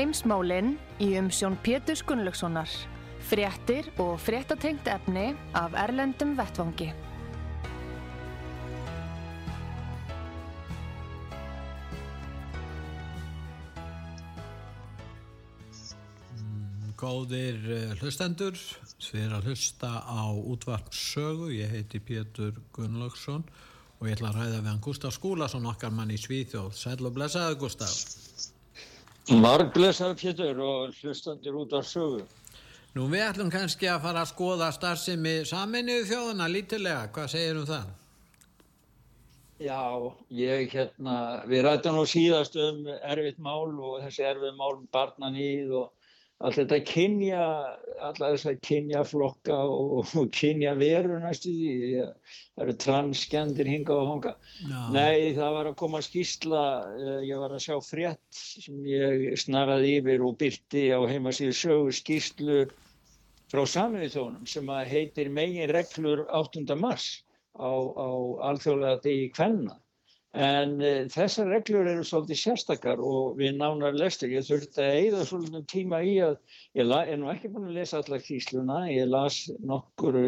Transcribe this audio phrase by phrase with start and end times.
[0.00, 2.70] Heimsmálinn í umsjón Pétur Gunnlaugssonar.
[3.28, 6.86] Fréttir og fréttatengt efni af Erlendum Vettvangi.
[16.96, 23.44] Góðir eh, hlustendur, við erum að hlusta á útvarpsögu, ég heiti Pétur Gunnlaugsson
[24.00, 26.72] og ég ætla að ræða við hann Gustaf Skúlason, okkar mann í Svíþjóð.
[26.72, 28.29] Sæl og blessaði Gustaf.
[29.30, 32.24] Marg blessaði Pétur og hlustendur útvarpsögu.
[32.96, 37.68] Nú við ætlum kannski að fara að skoða starfsemi saminuðu þjóðuna lítilega, hvað segir um
[37.68, 37.92] það?
[39.62, 39.78] Já,
[40.34, 41.14] ég hérna,
[41.46, 45.99] við rættum nú síðast um erfitt mál og þessi erfið mál um barnanýð og
[46.40, 47.44] allt þetta kynja,
[48.00, 52.04] alla þess að kynja flokka og, og kynja veru næstu því,
[52.54, 54.34] það eru transgendir hinga og honga.
[54.64, 54.78] Já.
[54.94, 56.62] Nei, það var að koma skýrsla,
[56.96, 61.96] eh, ég var að sjá frétt sem ég snaraði yfir og byrti á heimasíðu sögu
[62.00, 62.62] skýrslu
[63.50, 66.64] frá saminuð þónum sem að heitir megin reglur 8.
[66.78, 67.10] mars
[67.58, 68.08] á, á
[68.48, 69.76] alþjóðlega degi kvenna.
[70.30, 74.30] En uh, þessar reglur eru svolítið sérstakar og við nánar lestur.
[74.30, 76.36] Ég þurfti að eigða svolítið tíma í að
[76.78, 78.84] ég er nú ekki búin að lesa allar kísluna.
[78.92, 80.20] Ég las nokkur,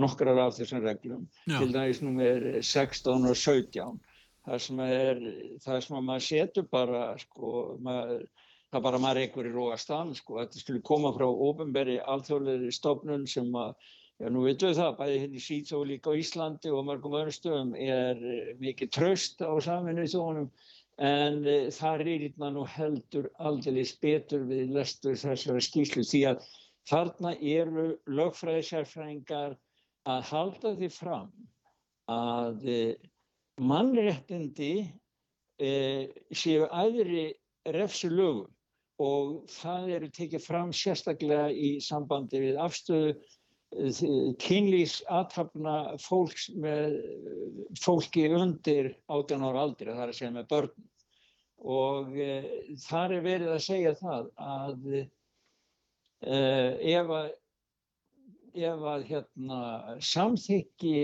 [0.00, 1.58] nokkrar af þessum reglum, Já.
[1.58, 4.00] til dæmis númer 16 og 17.
[4.46, 5.22] Það sem, er,
[5.64, 8.24] það sem að maður setur bara, sko, maður,
[8.70, 13.26] það er bara maður einhverju róa stann, sko, þetta skulle koma frá ofinberi alþjóðlega stofnun
[13.28, 13.74] sem að
[14.16, 17.34] Já, nú veitum við það, bæði hérna í Svíþó líka á Íslandi og mörgum öðrum
[17.36, 20.46] stöðum er eh, mikið tröst á saminuð þjónum
[20.96, 26.46] en e, það rýrna nú heldur aldrei betur við lestur þessara skýslu því að
[26.88, 29.56] þarna eru lögfræðisærfræðingar
[30.08, 31.30] að halda því fram
[32.08, 32.80] að e,
[33.60, 34.74] mannréttindi
[35.60, 35.72] e,
[36.32, 37.34] séu aðri
[37.76, 38.48] refsu lögum
[38.96, 43.18] og það eru tekið fram sérstaklega í sambandi við afstöðu
[44.42, 46.98] kynlýsathafna fólks með
[47.82, 50.86] fólki undir 18 ára aldri, það er að segja með börn.
[51.66, 52.30] Og e,
[52.84, 55.02] þar er verið að segja það að e,
[56.92, 57.30] ef að
[58.56, 59.60] ef að hérna
[60.00, 60.96] samþykki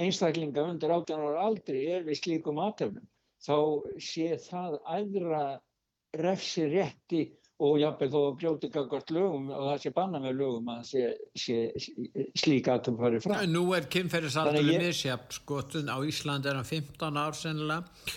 [0.00, 3.06] einstaklinga undir 18 ára aldri er við slíkum aðtöfnum
[3.42, 3.56] þá
[4.00, 5.44] sé það aðra
[6.20, 7.22] refsi rétti
[7.62, 11.02] og jafnveg þó að brjóti gagvart lögum og það sé banna með lögum að sé,
[11.38, 13.44] sé, sé slík aðtum farið fram.
[13.52, 14.78] Nú er kynferðisaldurinn ég...
[14.80, 18.10] ég- misjafn, skotun á Íslandi er hann 15 ár sennilega,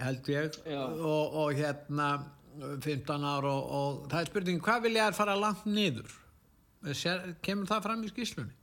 [0.00, 2.10] held ég, og, og hérna
[2.60, 6.16] 15 ár og, og það er spurning, hvað vilja þær fara langt niður?
[6.96, 8.56] Sér, kemur það fram í skýslunni?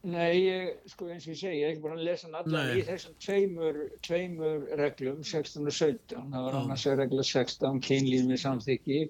[0.00, 2.78] Nei, ég, sko eins og ég segi, ég er ekki búin að lesa Nei.
[2.80, 6.22] í þessum tveimur, tveimur reglum, 16 og 17.
[6.32, 9.00] Það var annars regla 16, kynlíf með samþykki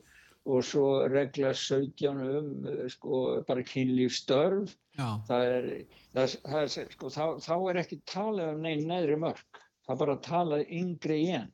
[0.49, 4.73] og svo regla 17 um, eh, sko, bara kynlífstörf.
[4.97, 5.71] Það er,
[6.15, 9.43] það, er- það er, sko, þá, þá er ekki talað um neinn neðri mörg.
[9.87, 11.51] Það er bara talað yngri í enn.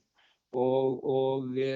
[0.57, 1.73] Og, og e,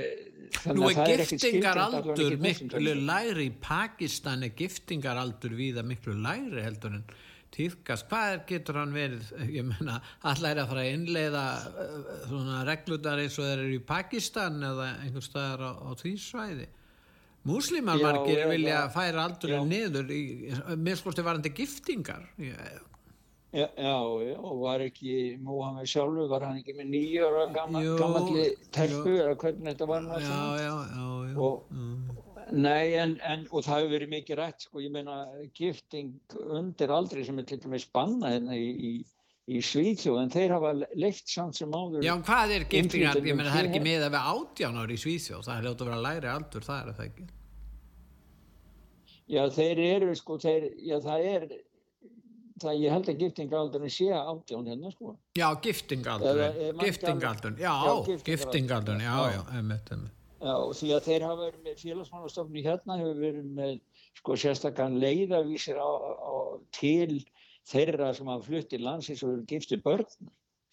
[0.72, 3.02] nú er það allavega ekki í þessum miklu tveimur.
[3.10, 7.04] lægri í Pakistan er giftingaraldur víða miklu lægri heldur en
[7.52, 8.06] týðkast.
[8.08, 9.98] Hvað er, getur hann verið, ég menna,
[10.30, 14.62] allar er að fara að innleiða uh, svona reglutar eins og þeir eru í Pakistan
[14.70, 16.68] eða einhver staðar á, á því svæði?
[17.48, 19.68] Múslimar Já, margir vilja færa aldurinn já.
[19.72, 20.22] niður í,
[20.76, 22.26] mér skorti varandi giftingar.
[22.36, 22.56] Já,
[23.56, 27.94] já, já, og var ekki Móhamed sjálfur, var hann ekki með nýja ára gammal, Jú,
[27.98, 28.44] gammalli
[28.76, 30.58] telpu eða hvernig þetta var já, náttúrulega?
[30.60, 31.38] já, já, já.
[31.48, 32.26] Og- mm.
[32.50, 35.16] Nei, en, en, og það hefur verið mikið rætt, sko, ég meina
[35.54, 36.08] gifting
[36.50, 38.90] undir aldrei sem er til dæmis bannað hérna í, í,
[39.50, 42.04] í Svíþjóð, en þeir hafa leitt samt sem áður.
[42.06, 43.18] Já, hvað er giftingar?
[43.26, 45.82] Ég meina, það er ekki með að við átján ári í Svíþjóð, það er ljótt
[45.84, 47.26] að vera lægri aldur, það er það ekki.
[49.30, 51.44] Já, þeir eru, sko, þeir, já, það er,
[52.62, 55.12] það, ég held að giftingaldurinn sé átján hérna, sko.
[55.38, 58.24] Já, giftingaldur, Eða- eða mætti giftingaldur, já, Já, giftingaldur.
[58.30, 59.42] giftingaldur, já, Já.
[59.60, 60.16] emmitt, emmitt.
[60.40, 63.80] Já, því að þeir hafa verið með félagsmannastofni hérna, hefur verið með
[64.16, 66.34] sko sérstakann leiðavísir á, á,
[66.72, 67.20] til
[67.70, 70.06] þeirra sem hafa flutt í landsins og eru gifti börn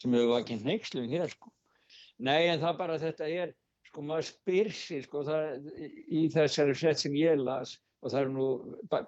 [0.01, 1.51] sem hefur ekki neykslum hér sko.
[2.17, 3.53] Nei en það bara þetta er
[3.87, 5.69] sko maður spyr sér sko það
[6.07, 8.47] í þessari sett sem ég las og það er nú,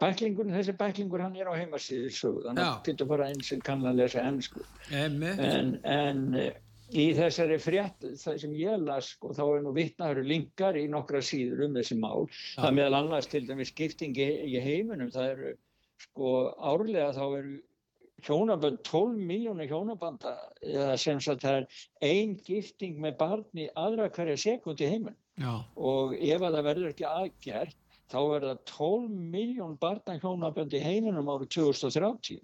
[0.01, 3.85] bæklingur, þessi bæklingur hann er á heimasíðu sögð, þannig að getur bara eins sem kann
[3.85, 5.21] að lesa ennsku en,
[5.85, 6.23] en
[6.89, 11.21] í þessari frétt það sem ég las sko þá er nú vittnaður linkar í nokkra
[11.21, 12.63] síður um þessi mál, Já.
[12.63, 15.55] það meðal annars til dæmis skiptingi í heiminum, það eru
[16.07, 17.57] sko árlega þá eru
[18.25, 21.67] hjónabönd, 12 miljónir hjónabanda eða sem sagt það er
[22.09, 25.19] ein gifting með barni aðra hverja sekund í heiminum.
[25.39, 25.53] Já.
[25.79, 27.77] og ef að það verður ekki aðgjert
[28.09, 32.41] þá er það 12 miljón barnahjónabönd í heiminum árið 2030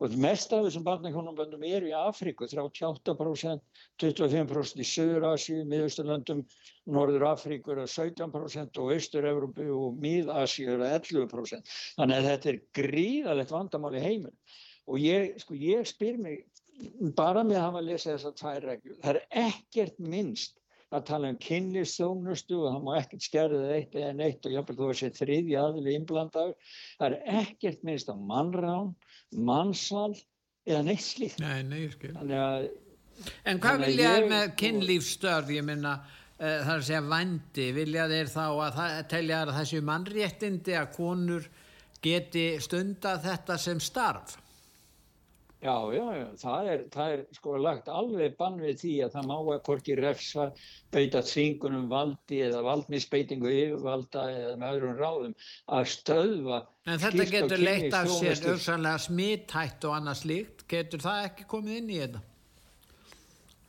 [0.00, 3.64] og mest af þessum barnahjónaböndum eru í Afríku 38%,
[4.00, 6.44] 25% í Söður-Asíu, Miðausturlöndum
[6.92, 13.96] Norður Afríku eru 17% og Östur-Európu og eru 11% þannig að þetta er gríðalegt vandamál
[13.96, 14.38] í heiminum
[14.86, 16.44] og ég, sko, ég spyr mig
[17.16, 20.60] bara með að hafa að lesa þessar tvær reglur það er ekkert minnst
[20.94, 24.90] að tala um kynlistjónustu og það má ekkert skerðið eitt eða neitt og jáfnveg þú
[24.90, 26.74] veist þriðji aðli innblandaður.
[27.00, 28.92] Það er ekkert minnst á mannrán,
[29.34, 30.12] mannsval
[30.66, 31.42] eða neitt slíkt.
[31.42, 32.12] Nei, nei, skil.
[32.22, 32.68] Að,
[33.50, 37.68] en hvað vilja þér með kynlífstörf, ég minna, uh, eh, það er að segja vandi,
[37.80, 41.52] vilja þér þá að það telja að þessu mannréttindi að konur
[42.06, 44.38] geti stunda þetta sem starf?
[45.64, 49.28] Já, já, já, það er, það er sko lagt alveg bann við því að það
[49.30, 50.44] má að korki refsa,
[50.92, 55.32] beita þvingunum valdi eða valdmisbeitingu yfirvalda eða með öðrum ráðum
[55.78, 56.60] að stöðva.
[56.84, 61.80] En þetta getur leitt af sér auðvitað smittætt og annað slíkt, getur það ekki komið
[61.80, 62.22] inn í þetta?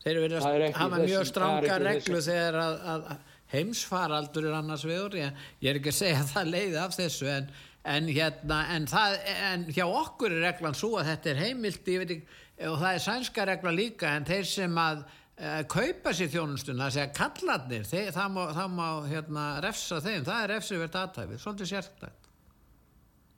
[0.04, 3.10] Þeir eru verið að hafa mjög stranga reglu þegar að, að
[3.56, 7.32] heimsfaraldur er annars viður, ég, ég er ekki að segja að það leiði af þessu
[7.32, 7.50] en
[7.88, 9.16] en hérna en, það,
[9.52, 12.20] en hjá okkur er reglan svo að þetta er heimilt ekki,
[12.68, 17.10] og það er sænska regla líka en þeir sem að uh, kaupa sér þjónustuna, segja
[17.16, 22.28] kallarnir þeir, það má, það má hérna, refsa þeim, það er refsivert aðtæfið svolítið sérstætt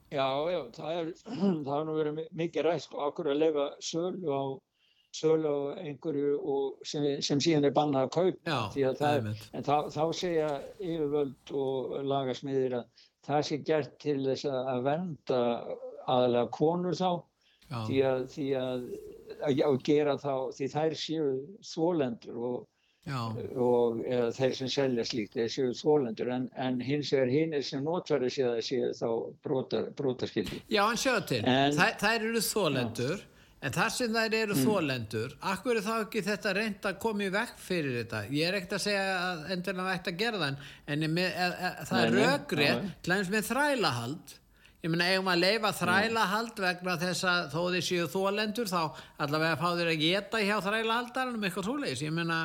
[0.09, 1.09] Já, já, það er
[1.65, 4.43] það har nú verið mikið ræst og okkur að lefa sölu á
[5.15, 6.33] sölu á einhverju
[6.85, 11.95] sem, sem síðan er bannað að kaupa já, er, en þá, þá segja yfirvöld og
[12.05, 15.41] lagasmiðir að það sé gert til þess að venda
[16.09, 17.09] aðalega konur þá
[17.69, 17.79] Já.
[17.85, 18.83] því að, því að,
[19.45, 21.25] að, gera þá því þær séu
[21.69, 22.55] þólendur og,
[23.61, 27.65] og eða þeir sem selja slíkt þeir séu þólendur en, en hins vegar hinn er
[27.65, 28.31] sem notverði
[28.65, 29.09] séu þá
[29.45, 33.21] brotaskildi Já en sjáu til, en, þær eru þólendur
[33.59, 34.61] En þar sem þær eru mm.
[34.63, 38.21] þólendur, akkur er þá ekki þetta reynd að koma í vekk fyrir þetta?
[38.31, 40.61] Ég er ekkert að segja að endurlega vægt að gera það,
[40.95, 44.35] en með, e, e, það er rögrið, dæmis með þrælahald.
[44.79, 48.81] Ég meina, ef maður leifa þrælahald vegna þess að þó þið séu þólendur, þá
[49.25, 52.03] allavega fá þér að geta hjá þrælahaldaranum eitthvað trúleis.
[52.05, 52.39] Ég meina,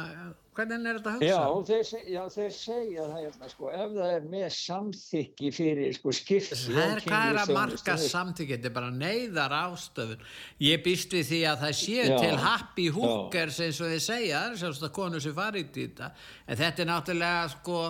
[0.55, 1.29] Hvernig er þetta að hugsa?
[1.29, 6.15] Já, þeir, já, þeir segja það hérna, sko, ef það er með samþykki fyrir sko,
[6.15, 10.23] skipti Það er hvað er að marka samþykki, þetta er bara neyðar ástöfun.
[10.63, 14.45] Ég býst við því að það séu já, til happy hookers eins og þið segja,
[14.45, 16.13] það er sjálfst að konu sem farið í þetta,
[16.47, 17.83] en þetta er náttúrulega sko,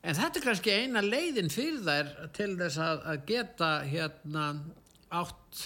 [0.00, 4.50] en þetta er kannski eina leiðin fyrir þær til þess að, að geta hérna
[5.12, 5.64] átt,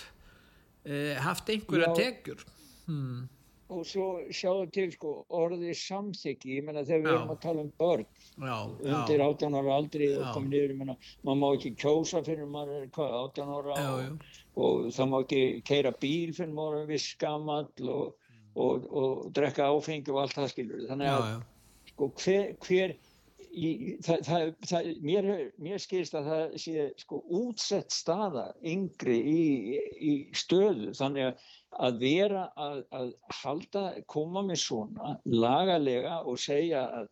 [0.83, 2.49] eh, haft einhverja tekjur.
[2.91, 3.27] Hmm
[3.69, 7.73] og svo sjáðu til sko orðið samþyggi, ég menna þegar við erum að tala um
[7.81, 8.57] börn já,
[8.95, 10.97] undir 18 ára aldrei og komið niður, ég menna
[11.27, 14.33] maður má ekki kjósa fyrir maður er hvað, 18 ára já, og,
[14.65, 19.69] og það má ekki keira bíl fyrir maður er viss skamall og, og, og drekka
[19.69, 20.89] áfengi og allt það skilur.
[20.89, 21.29] Þannig að
[21.93, 22.97] sko hver, hver
[23.53, 23.71] í,
[24.05, 25.31] það, það, það, mér,
[25.63, 29.43] mér skilst að það sé sko útsett staða yngri í,
[29.99, 30.93] í stöðu.
[30.99, 31.49] Þannig að
[31.87, 37.09] að vera að, að halda, koma með svona lagalega og segja að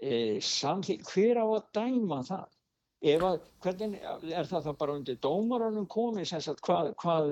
[0.00, 2.46] e, samþýtt, hver á að dæma það?
[2.98, 7.28] Að, hvernig er það þá bara undir dómaranum komið sem sagt hvað, hvað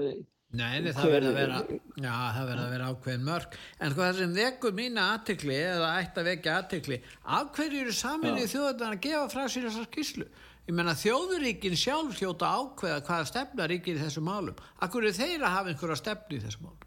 [0.55, 1.57] Nei, það verður að vera
[1.99, 5.89] já, það verður að vera ákveðin mörg en sko það sem vekur mína aðtikli eða
[5.99, 6.99] ætti að vekja aðtikli
[7.39, 10.29] af hverju eru saminni þjóðan að gefa frá sér þessar skýslu
[10.67, 14.59] Ég menna þjóðuríkin sjálf hljóta ákveða hvaða stefna ríkir í þessu málum.
[14.83, 16.87] Akkur er þeir að hafa einhverja stefni í þessu málum?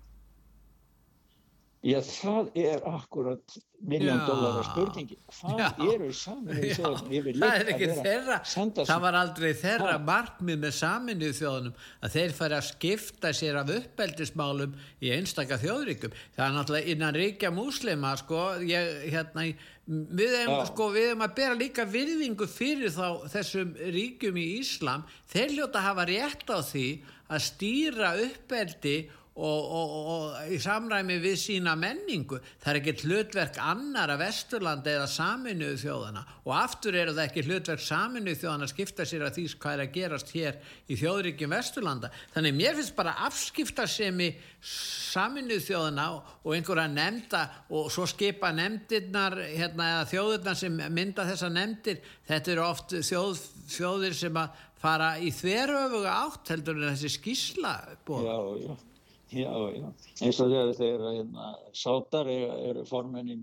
[1.80, 3.54] Já, það er akkurat
[3.88, 5.16] miljón dólar spurningi.
[5.32, 7.38] Hvað já, eru saminuð þjóðunum?
[7.40, 8.40] Það er ekki þeirra,
[8.76, 13.72] það var aldrei þeirra markmið með saminuð þjóðunum að þeir færi að skipta sér af
[13.78, 16.20] uppeldismálum í einstaka þjóðuríkum.
[16.36, 19.48] Það er náttúrulega innan ríkja múslima, sko, ég, hérna,
[19.90, 25.82] við hefum sko, að bera líka virðingu fyrir þá þessum ríkjum í Íslam, þeir hljóta
[25.82, 26.88] að hafa rétt á því
[27.30, 28.98] að stýra uppeldi
[29.40, 32.40] og, og, og í samræmi við sína menningu.
[32.60, 37.84] Það er ekki hlutverk annara Vesturlanda eða saminuðu þjóðana og aftur eru það ekki hlutverk
[37.84, 42.12] saminuðu þjóðana að skipta sér að því hvað er að gerast hér í þjóðríkjum Vesturlanda.
[42.36, 44.30] Þannig mér finnst bara afskipta sem í
[44.70, 51.52] saminuðu þjóðana og einhverja nefnda og svo skipa nefndirnar hérna, eða þjóðirnar sem mynda þessa
[51.54, 57.16] nefndir þetta eru oft þjóð, þjóðir sem að fara í þveröfuga átt heldur en þessi
[57.18, 57.74] skísla
[58.08, 58.86] búið.
[59.30, 59.90] Já, já.
[60.26, 63.36] Eins og þegar þeir hérna, sátar eru, eru formenni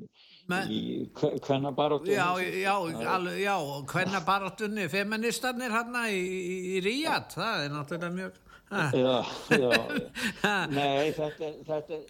[0.71, 0.81] í
[1.15, 2.17] kvennabaróttunni.
[2.17, 2.73] Já, já,
[3.13, 3.55] alveg, já,
[3.93, 6.25] kvennabaróttunni, feministarnir hérna í,
[6.75, 8.43] í Ríad, það er náttúrulega mjög...
[8.67, 8.85] Ha.
[8.99, 9.15] Já,
[9.55, 9.71] já,
[10.43, 12.01] já, nei, þetta, þetta,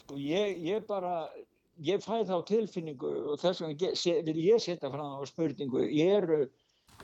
[0.00, 1.18] sko, ég, ég bara,
[1.84, 6.46] ég fæ þá tilfinningu og þess vegna vil ég setja fram á spurningu, ég eru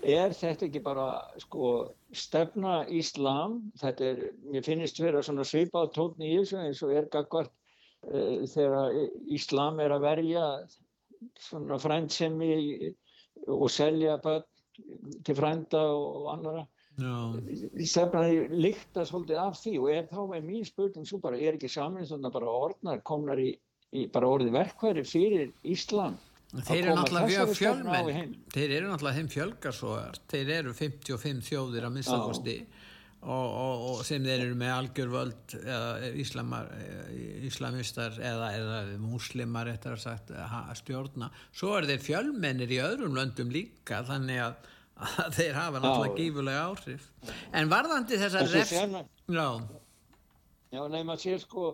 [0.05, 1.09] er þetta ekki bara
[1.43, 1.71] sko
[2.15, 3.61] stefna Íslam?
[3.81, 7.53] Þetta er, mér finnst vera svona svipað tótni í þessu eins og er gagvart
[8.11, 8.99] uh, þegar
[9.33, 10.49] Íslam er að verja
[11.41, 12.53] svona frændsemi
[13.49, 14.45] og selja börn
[15.25, 16.65] til frænda og annara
[16.99, 17.39] no.
[17.79, 21.71] stefnaði líkta svolítið af því og er þá með mín spurning svo bara er ekki
[21.71, 23.53] samin svona bara orðnar komnar í,
[23.95, 26.19] í bara orði verkværi fyrir Íslam
[26.63, 32.55] Þeir eru náttúrulega fjölmenn, þeir eru náttúrulega þeim fjölgarsóðar, þeir eru 55 þjóðir að minnstakosti
[33.25, 36.69] og, og, og sem þeir eru með algjörvöld eða íslamar,
[37.49, 41.31] íslamistar eða, eða muslimar eftir að sagt að stjórna.
[41.57, 44.69] Svo eru þeir fjölmennir í öðrum löndum líka þannig að,
[45.25, 47.09] að þeir hafa náttúrulega gífulega áhrif.
[47.51, 48.77] En varðandi þessar refs...
[49.35, 49.49] Já.
[50.75, 51.73] Já, nei, maður sér sko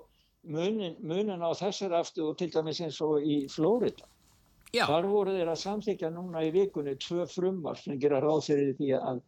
[0.48, 4.09] munin, munin á þessar afstu og til dæmis eins og í Flórida
[4.70, 4.84] Já.
[4.86, 8.90] Þar voru þeir að samþykja núna í vikunni tvö frumvar sem gera ráð fyrir því
[9.00, 9.22] að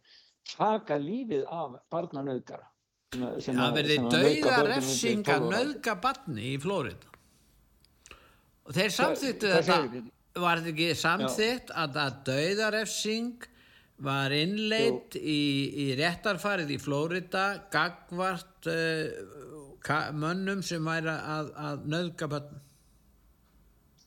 [0.53, 2.69] taka lífið af barnanauðgara.
[3.13, 7.11] Það verði dauða refsing að nauðga barni í Flórida.
[8.63, 10.03] Og þeir samþyktu þetta,
[10.39, 13.49] var þetta ekki samþykt að, að dauða refsing
[14.03, 15.41] var innleitt í,
[15.83, 22.63] í réttarfarið í Flórida gagvart uh, mönnum sem væri að, að nauðga barni.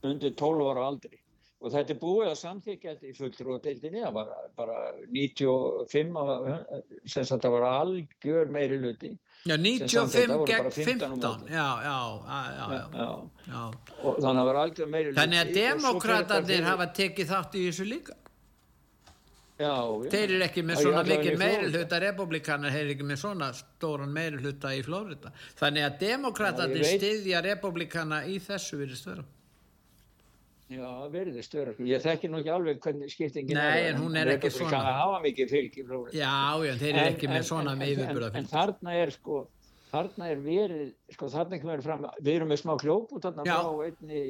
[0.06, 1.25] Undir 12 ára aldri
[1.66, 4.76] og þetta er búið að samþykja þetta í fulltrúadeildinni það var bara
[5.10, 9.14] 95 sem það var algjör meiri luti
[9.46, 13.10] Já, 95 gegn 15 já, já, já,
[13.46, 13.60] já
[14.02, 17.66] og þannig að það var algjör meiri luti Þannig að demokraterðir hafa tekið þátt í
[17.66, 18.16] þessu líka.
[19.56, 20.10] Já, já.
[20.12, 24.42] Þeir eru ekki með svona mikið meiri hluta republikanar, eru ekki með svona stóran meiri
[24.42, 29.24] hluta í Flórida þannig að demokraterðir stiðja republikana í þessu virðist vera
[30.66, 31.72] Já, verðist vera.
[31.86, 33.76] Ég þekki nú ekki alveg hvernig skiptingin Nei, er.
[33.76, 34.80] Nei, en hún er ekki svona.
[34.82, 36.14] Það hafa mikið fylg í flóri.
[36.18, 36.32] Já,
[36.66, 38.40] já, þeir eru ekki með svona með yfirbúra fylg.
[38.40, 39.36] En þarna er sko,
[39.92, 43.70] þarna er verið, sko þarna ekki verið fram, við erum með smá kljópu þarna frá
[43.86, 44.24] einni,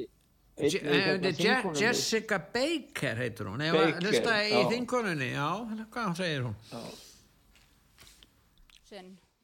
[0.61, 1.73] einni hérna.
[1.81, 3.65] Jessica Baker heitur hún.
[3.73, 5.49] Baker, í þingununni, já,
[5.89, 6.57] hvað segir hún?
[6.69, 6.85] Já.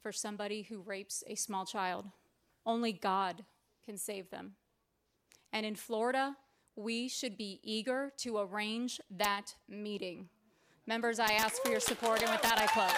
[0.04, 2.06] For somebody who rapes a small child,
[2.64, 3.42] only God
[3.84, 4.54] can save them.
[5.52, 6.36] And in Florida,
[6.76, 10.28] we should be eager to arrange that meeting.
[10.86, 12.90] Members, I ask for your support, and with that, I close.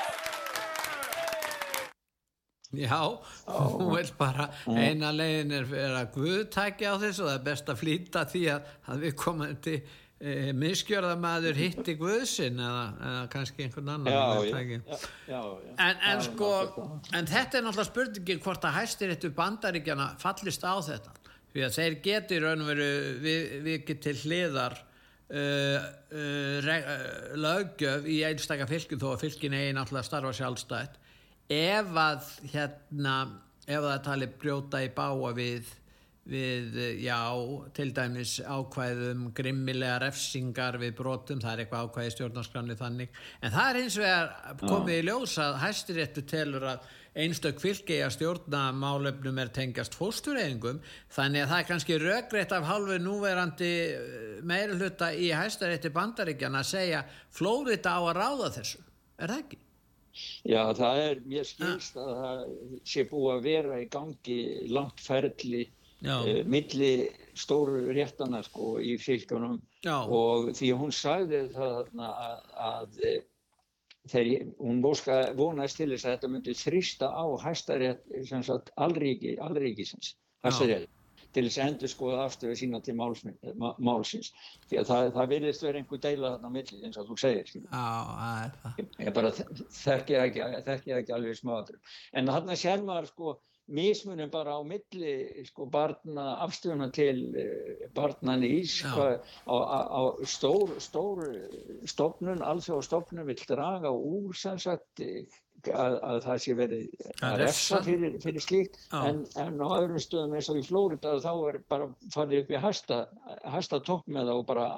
[2.73, 7.45] Já, hún vil bara eina legin er að Guð tækja á þessu og það er
[7.47, 9.76] best að flýta því að, að við komum til
[10.18, 14.99] e, misgjörðamaður hitti Guðsinn eða, eða kannski einhvern annan já, já,
[15.30, 15.40] já,
[15.78, 16.50] en, en sko
[17.14, 21.14] en þetta er náttúrulega spurningin hvort að hæstir eittu bandaríkjana fallist á þetta
[21.57, 22.91] því að þeir getur raun og veru
[23.25, 27.01] við, við til hliðar uh, uh, uh,
[27.41, 31.01] lögjöf í einstakar fylgjum þó að fylgjum eigi náttúrulega starfa sjálfstætt.
[31.57, 33.17] Ef að hérna
[33.67, 35.75] ef það tali brjóta í báa við
[36.27, 37.19] við, já,
[37.77, 43.69] til dæmis ákvæðum grimmilega refsingar við brotum, það er eitthvað ákvæði stjórnarskranni þannig, en það
[43.71, 44.33] er eins vegar
[44.65, 50.81] komið í ljós að hæstiréttu telur að einstök fylgi að stjórna málefnum er tengjast fóstureyðingum
[51.15, 56.63] þannig að það er kannski röggreitt af halvu núverandi eh, meira hluta í hæstarétti bandaríkjana
[56.63, 57.05] að segja
[57.35, 58.83] Flórida á að ráða þessu
[59.17, 59.63] er það ekki?
[60.49, 62.45] Já það er mér skilst að það
[62.89, 64.39] sé búið að vera í gangi
[64.73, 66.93] langt ferli eh, milli
[67.37, 69.99] stóru réttana sko í fylgjunum Já.
[70.05, 73.03] og því hún sagði það að, að
[74.13, 80.15] þegar hún vonaðist til þess að þetta myndi þrýsta á hæstarétt allríki, allríkisins
[80.47, 80.93] hæstarétt
[81.37, 83.23] til þess að endur skoða afstöðu sína til máls,
[83.83, 84.31] málsins.
[84.71, 87.51] Því að það, það virðist verið einhver deila þarna á milli eins og þú segir
[87.51, 88.79] það.
[89.03, 91.81] ég bara þekki það ekki, ekki alveg smáður
[92.17, 93.35] en þarna sér maður sko
[93.67, 97.17] mismunum bara á milli sko barna afstöðuna til
[97.95, 98.93] barnan Já.
[98.95, 99.57] hvað, á,
[99.91, 101.25] á, stór, stór
[101.89, 105.27] stofnun, alþjóð stofnun vil draga úr sem sagt eh,
[105.67, 110.37] að, að það sé verið Að refsa fyrir, fyrir slíkt en, en á öðrum stöðum
[110.39, 113.01] eins og í Flórida þá er bara farið upp í hæsta,
[113.57, 114.69] hæsta topp með það og bara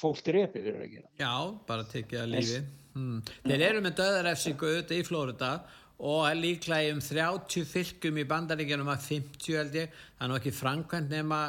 [0.00, 1.34] fólk drepi fyrir að gera Já,
[1.68, 2.62] bara tekið að lífi.
[2.92, 3.20] Hmm.
[3.46, 5.81] Þeir eru með döðarefsingu auðvitað í Flórida og
[6.30, 10.00] er líklega um 30 fylgum í bandaríkjanum að 50 held ég.
[10.16, 11.42] Það er nú ekki framkvæmt nema,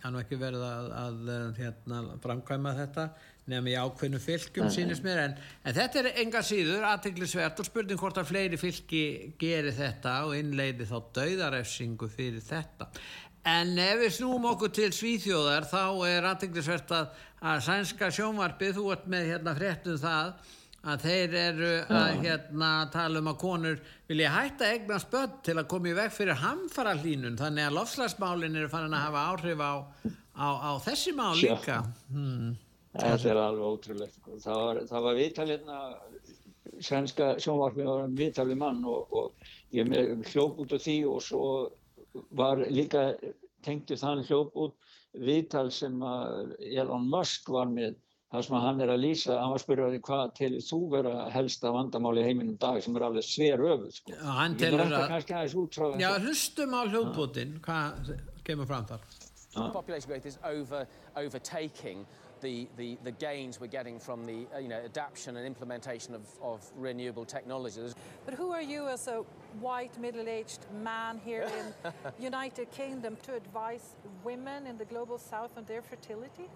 [0.00, 3.08] það er nú ekki verið að, að hérna, framkvæma þetta
[3.50, 5.34] nema í ákveðnu fylgum sínist mér en,
[5.68, 9.04] en þetta er enga síður aðteglisvert og spurning hvort að fleiri fylgi
[9.40, 12.88] geri þetta og innleiti þá döðarefsingu fyrir þetta.
[13.44, 17.10] En ef við snúum okkur til Svíþjóðar þá er aðteglisvert að,
[17.44, 20.30] að sænska sjónvarpið, þú ert með hérna fréttum það
[20.84, 23.78] að þeir eru að hérna tala um að konur
[24.10, 28.58] vilja hætta eigna spödd til að koma í veg fyrir hamfara hlínun þannig að lofslagsmálin
[28.60, 29.74] eru farin að hafa áhrif á,
[30.36, 32.52] á, á þessi mál líka hmm.
[32.94, 34.18] Þetta er alveg ótrúlegt.
[34.20, 34.36] sko.
[34.38, 35.78] Það var, það var viðtal hérna,
[36.78, 41.24] svenska sjónvarpið var viðtal við mann og, og ég með hljóp út af því og
[41.26, 41.48] svo
[42.38, 43.08] var líka
[43.66, 44.76] tengdu þann hljóp út
[45.26, 47.98] viðtal sem að Elon Musk var með
[48.34, 51.12] þar sem hann er að lýsa, hann var að spyrja því hvað til þú vera
[51.34, 54.16] helsta vandamáli heiminum dag sem er alveg sver öfuð sko.
[54.40, 58.10] hann telur að já, hlustum á hljóðbútin hvað
[58.46, 59.06] kemur fram þar
[59.70, 60.86] population growth is over,
[61.16, 62.04] overtaking
[62.40, 66.22] the, the, the gains we're getting from the uh, you know, adaptation and implementation of,
[66.42, 67.94] of renewable technologies.
[68.24, 69.22] But who are you as a
[69.60, 75.64] white middle-aged man here in United Kingdom to advise women in the global south on
[75.64, 76.50] their fertility?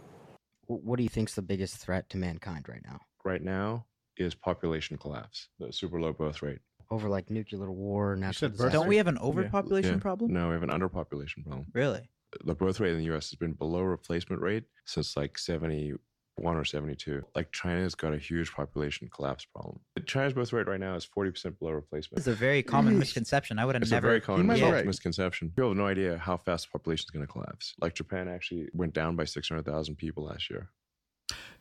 [0.68, 3.00] Wh- What do you think's the biggest threat to mankind right now?
[3.24, 3.84] right now
[4.16, 6.60] is population collapse, the super low birth rate.
[6.90, 8.70] Over like nuclear war, natural said disaster?
[8.78, 10.00] Don't we have an overpopulation Yeah.
[10.00, 10.32] problem?
[10.32, 11.66] No, we have an underpopulation problem.
[11.74, 12.08] Really?
[12.44, 15.36] The birth rate in the US has been below replacement rate since like
[16.38, 17.22] 71 or 72.
[17.34, 19.80] Like China's got a huge population collapse problem.
[20.06, 22.18] China's birth rate right now is 40% below replacement.
[22.18, 23.58] It's a very common misconception.
[23.58, 24.06] I would have It's never.
[24.06, 24.86] a very common might mis- right.
[24.86, 25.50] misconception.
[25.50, 27.74] People have no idea how fast the population is going to collapse.
[27.80, 30.70] Like Japan actually went down by 600,000 people last year.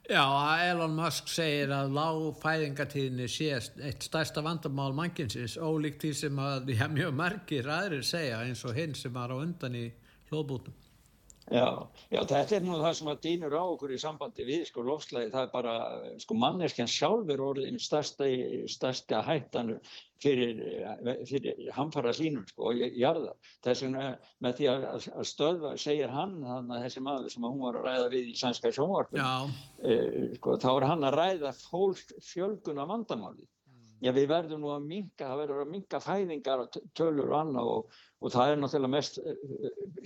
[0.09, 0.23] Já,
[0.69, 3.49] Elon Musk segir að lág fæðingatíðinni sé
[3.83, 8.77] eitt stærsta vandamál mannkinsins ólíkt því sem að já, mjög margir aðrir segja eins og
[8.77, 9.89] hinn sem var á undan í
[10.31, 10.71] hlóðbútum.
[11.47, 14.83] Já, já, þetta er nú það sem að dýnur á okkur í sambandi við sko
[14.83, 15.75] lofslægi, það er bara
[16.19, 18.27] sko manneskjan sjálfur orðin stærsta,
[18.67, 19.77] stærsta hættan
[20.19, 20.59] fyrir,
[21.29, 23.31] fyrir hamfara hlínum sko og jarða.
[23.63, 24.09] Þess vegna
[24.43, 27.87] með því að, að stöðva, segir hann, þannig að þessi maður sem hún var að
[27.87, 32.83] ræða við í sænska sjónvarpum, Já, eh, sko, þá er hann að ræða fólk fjölgun
[32.83, 33.47] af vandamáli.
[34.03, 37.69] Já, við verðum nú að minka, það verður að minka fæðingar og tölur og annað
[37.71, 39.19] og, og það er náttúrulega mest,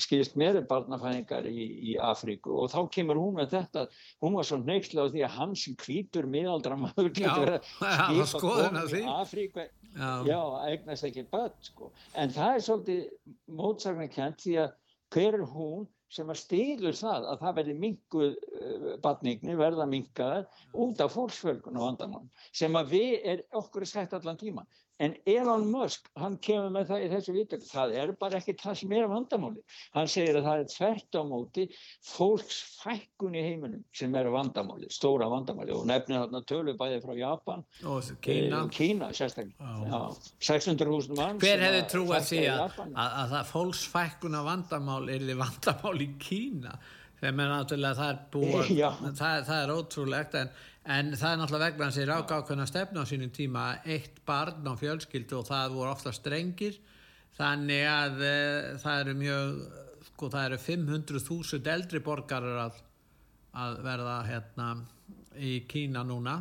[0.06, 3.86] skilist mér er barnafæðingar í, í Afríku og þá kemur hún með þetta,
[4.24, 8.86] hún var svo neykslega á því að hann sem hvítur miðaldra maður getur var skipa
[8.86, 9.02] því.
[9.02, 11.92] í Afríku, já, já, eignast ekki börn, sko.
[12.16, 14.78] En það er svolítið mótsagnarkent því að
[15.12, 20.48] hver er hún sem að stýlur það að það verði minguð uh, batningni, verða mingaðar
[20.86, 24.66] út af fólksfjölgun og vandamál sem að við er okkur er sagt allan tíma.
[25.02, 28.76] En Elon Musk, hann kemur með það í þessu vitur, það er bara ekki það
[28.84, 29.64] sem er vandamáli.
[29.96, 31.66] Hann segir að það er þvert á móti
[32.12, 37.66] fólksfækkun í heiminum sem er vandamáli, stóra vandamáli og nefnir þarna tölu bæði frá Japan,
[37.86, 38.62] og Kína.
[38.64, 39.92] eh, Kína sérstaklega, Já.
[39.92, 40.02] Já,
[40.52, 41.40] 600.000 mann.
[41.42, 46.10] Hver hefði að trúað fækka því að, að, að fólksfækkuna vandamál er þið vandamál í
[46.22, 46.76] Kína
[47.22, 48.70] þegar með náttúrulega það er búið
[49.20, 50.54] það, það er ótrúlegt en,
[50.86, 54.66] en það er náttúrulega vegna hans í ráka ákveðna stefna á sínum tíma eitt barn
[54.66, 56.80] á fjölskyldu og það voru ofta strengir.
[57.38, 58.38] Þannig að e,
[58.82, 59.52] það eru mjög
[60.08, 62.82] sko það eru 500.000 eldri borgarar að,
[63.58, 64.72] að verða hérna
[65.38, 66.40] í Kína núna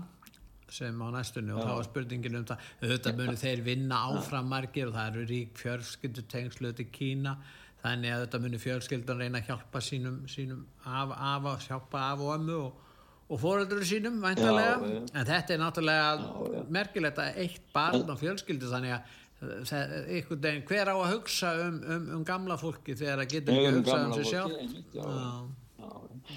[0.71, 1.55] sem á næstunni.
[1.55, 2.69] Og þá er spurningin um það.
[2.83, 7.35] Auðvitað munu þeir vinna áfram margir og það eru rík fjölskyldutengslu til Kína.
[7.81, 12.35] Þannig að þetta munu fjölskyldan reyna að hjálpa sínum, sínum af, af, hjálpa af og
[12.37, 12.87] ömmu og,
[13.31, 15.01] og fóröldur sínum væntalega Já, já.
[15.21, 19.17] en þetta er náttúrulega merkilegt að eitt barn á fjölskyldu þannig að
[19.71, 23.55] það- einhvern veginn, hver á að hugsa um, um, um gamla fólki þegar það getur
[23.55, 25.01] ekki Um hugsað um gamla sig sjálf já.
[25.01, 25.05] Já.
[25.81, 25.93] Já,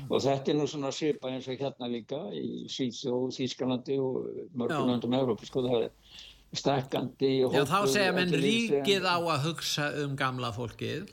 [0.09, 4.21] og þetta er nú svona svipa eins og hérna líka í Svíþ og Þýskalandi og
[4.29, 4.45] Já.
[4.61, 5.91] mörgum löndum Európa, sko það er
[6.53, 11.09] stekkandi Já, þá segja menn ríkið á að hugsa um gamla fólkið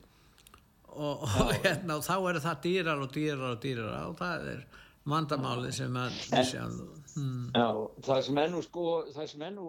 [0.91, 4.63] og, og, hérna, og þá er það dýrar og dýrar og dýrar og það er
[5.09, 6.17] vandamálið sem að
[7.17, 7.51] hmm.
[7.57, 7.69] Já,
[8.05, 9.69] það sem er nú sko það sem er nú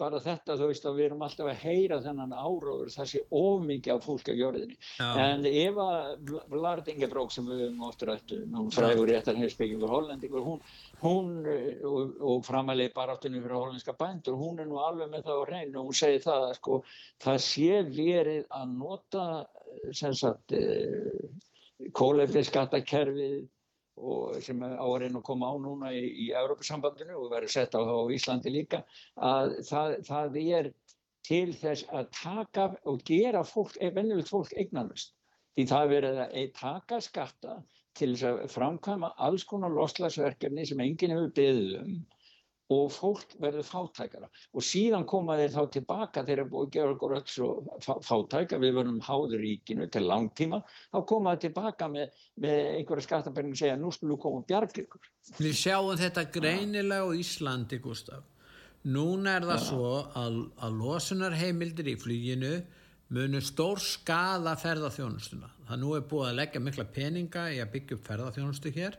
[0.00, 4.06] bara þetta þú veist að við erum alltaf að heyra þennan áróður þessi ofmikið af
[4.06, 5.08] fólk á jörðinni Já.
[5.20, 5.88] en Eva
[6.48, 10.64] Lardingebrók sem við höfum oft rættu hún frægur réttar heilsbyggjum fyrir hollendingur hún,
[11.04, 15.50] hún og, og framælið baráttunni fyrir hollandska bændur hún er nú alveg með það á
[15.52, 16.82] reynu og hún segir það að sko
[17.26, 19.26] það sé verið að nota
[19.92, 21.28] sem sagt eh,
[21.92, 23.42] kólefni skattakerfið
[24.04, 27.76] og sem á að reyna að koma á núna í, í Európa-sambandinu og verður sett
[27.76, 28.82] á, á Íslandi líka
[29.16, 30.70] að það, það er
[31.24, 35.14] til þess að taka og gera fólk, venjulegt fólk eignanlust
[35.54, 37.58] því það verður að taka skatta
[37.94, 41.94] til þess að framkvæma alls konar loslagsverkefni sem enginn hefur beðið um
[42.72, 44.28] og fólk verður fátækara.
[44.56, 47.48] Og síðan koma þeir þá tilbaka þeir eru búið að gera okkur öll svo
[48.08, 53.52] fátæka við verðum háður ríkinu til langtíma þá koma þeir tilbaka með, með einhverja skattabæring
[53.52, 55.10] og segja nú við koma og bjarga ykkur.
[55.40, 58.30] Við sjáum þetta greinilega á Íslandi Gustaf
[58.84, 59.64] núna er það ja.
[59.64, 62.54] svo að, að losunarheimildir í flyginu
[63.14, 67.98] munur stór skada ferðarþjónustuna það nú er búið að leggja mikla peninga í að byggja
[67.98, 68.98] upp ferðarþjónustu hér.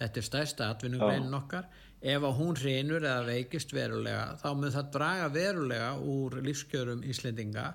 [0.00, 1.40] Þetta er stærsta atvinnugreinin ja.
[1.42, 1.66] okkar
[2.00, 7.66] ef að hún reynur eða veikist verulega þá mun það draga verulega úr lífskjörum Íslendinga.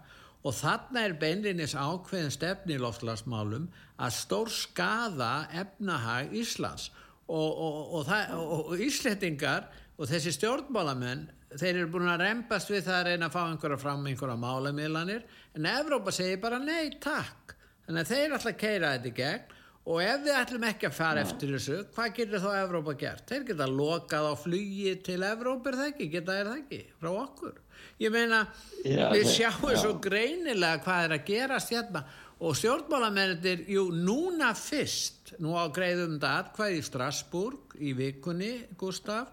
[0.46, 6.92] Og þarna er beinlinis ákveðin stefni í loftlagsmálum að stór skada efnahag Íslands.
[7.26, 13.00] Og, og, og, og Íslendingar og þessi stjórnmálamenn þeir eru búin að reymbast við það
[13.00, 15.26] að reyna að fá einhverja fram einhverja málamiðlanir.
[15.56, 17.56] En Evrópa segir bara nei takk.
[17.86, 19.55] Þannig að þeir alltaf keira þetta í gegn
[19.86, 21.28] og ef við ætlum ekki að fara ja.
[21.28, 23.26] eftir þessu hvað getur þá Evrópa gert?
[23.30, 27.12] Þeir geta lokað á flugi til Evrópa er það ekki, geta er það ekki, frá
[27.14, 27.60] okkur?
[28.02, 28.42] Ég meina,
[28.84, 29.82] ja, við sjáum ja.
[29.84, 32.06] svo greinilega hvað er að gerast hérna.
[32.44, 39.32] Og stjórnmálamennir jú, núna fyrst nú á greiðum það hvað í Strasbourg í vikunni, Gustaf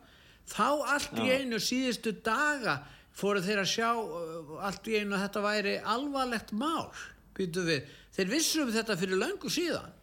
[0.53, 2.81] þá allt í einu síðustu daga
[3.17, 6.93] fóru þeir að sjá uh, allt í einu að þetta væri alvarlegt mál,
[7.37, 7.91] býtu við.
[8.13, 10.02] Þeir vissum þetta fyrir löngu síðan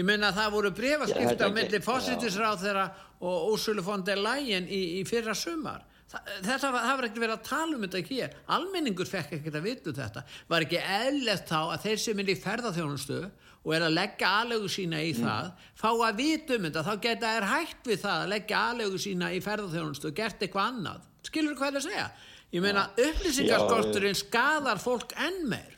[0.00, 2.84] Ég meina að það voru brefaskipta ja, mellir fósittisráð þeirra
[3.20, 5.82] og Úrsulu von der Leyen í, í fyrra sumar.
[6.10, 8.32] Þetta var, var ekki verið að tala um þetta hér.
[8.56, 10.24] Almenningur fekk ekkert að vitu þetta.
[10.50, 13.18] Var ekki eðlert þá að þeir sem er í ferðarþjónustu
[13.60, 15.20] og er að leggja aðlögu sína í mm.
[15.20, 19.02] það, fá að vitu um þetta, þá geta þær hægt við það að leggja aðlögu
[19.04, 21.04] sína í ferðarþjónustu og gert eitthvað annað.
[21.28, 22.06] Skilur þú hvað það segja?
[22.50, 25.76] Ég meina upplýsingarskorturinn skadar fólk enn meir.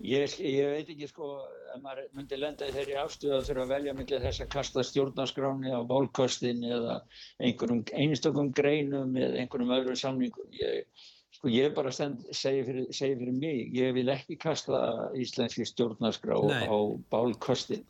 [0.00, 1.36] Ég, ég veit ekki sko
[1.76, 4.84] að maður myndi lenda í þeirri afstöðu að þurfa að velja mikið þess að kasta
[4.86, 6.96] stjórnaskráni á bólkostin eða
[7.42, 10.48] einhverjum einstökum greinum eða einhverjum öðrum samningum.
[10.56, 11.04] Ég,
[11.36, 14.80] sko ég bara stend, segi, fyrir, segi fyrir mig, ég vil ekki kasta
[15.18, 16.64] íslenski stjórnaskrá Nei.
[16.64, 16.76] á
[17.12, 17.84] bólkostin.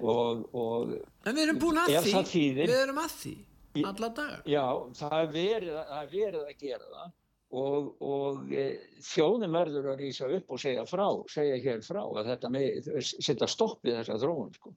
[0.00, 3.36] Og, og, en við erum búin að því, þýðir, við erum að því
[3.86, 4.44] alla dagar.
[4.50, 4.66] Já,
[4.98, 7.16] það er verið, verið að gera það
[7.50, 8.66] og, og e,
[9.02, 13.48] þjóðin verður að rýsa upp og segja frá, segja hér frá að þetta með, setja
[13.50, 14.74] stopp í þessa þróun sko.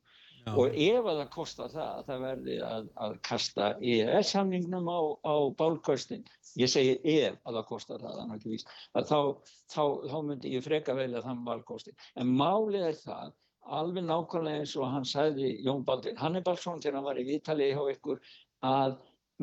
[0.59, 6.25] og ef að það kostar það, það verði að, að kasta EES-samningnum á, á bálkostin,
[6.59, 9.19] ég segi ef að það kostar það, þannig að víst, að þá,
[9.75, 13.31] þá, þá myndi ég freka velja þann bálkostin, en málið er það
[13.63, 17.83] alveg nákvæmlega eins og hann sagði Jón Baldur Hannibalsson þegar hann var í Vítali hjá
[17.93, 18.19] ykkur
[18.67, 18.97] að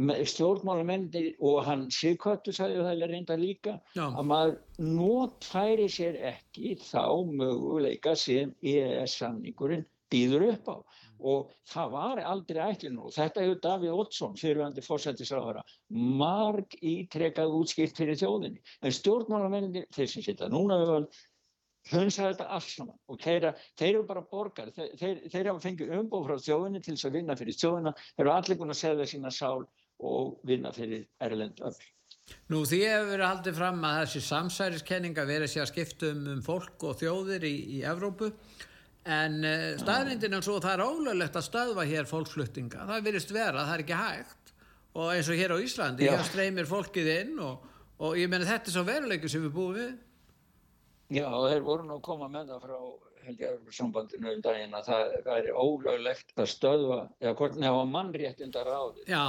[0.09, 4.07] stjórnmálamenni og hann Sigvartur sagði það reynda líka Já.
[4.09, 10.77] að maður nótfæri sér ekki þá möguleika sem EES-samningurinn býður upp á.
[11.21, 18.01] Og það var aldrei ætlinu og þetta hefur Davíð Oddsson fyrirvændi fórsættisráðara marg ítrekað útskipt
[18.01, 18.63] fyrir þjóðinni.
[18.81, 21.21] En stjórnmálamenni þeir sem setja núna við völd
[21.91, 22.97] hunsa þetta alls saman.
[23.09, 24.73] Og þeir, þeir eru bara borgar.
[24.77, 28.25] Þeir, þeir, þeir hafa fengið umbóð frá þjóðinni til þess að vinna fyrir þjóðina þeir
[28.25, 29.65] eru allir búin að segja sína sál
[30.07, 31.79] og vinna fyrir erlend öll.
[32.51, 36.43] Nú því hefur verið haldið fram að þessi samsæriskenninga verið sér að skipta um, um
[36.45, 38.31] fólk og þjóðir í, í Evrópu
[39.11, 42.87] en eh, staðrindin er svo að það er ólöglegt að stöðva hér fólksfluttinga.
[42.91, 44.55] Það virðist vera, það er ekki hægt
[44.91, 46.13] og eins og hér á Íslandi, Já.
[46.15, 47.67] hér streymir fólkið inn og,
[48.03, 49.93] og ég menna þetta er svo veruleikur sem við búum við.
[51.11, 52.77] Já, þeir voru nú að koma með það frá
[53.27, 57.83] held ég að sambandinu um daginn að það væri ólöglegt að stöðva eða hvort nefa
[57.95, 59.25] mannréttindar á því Já,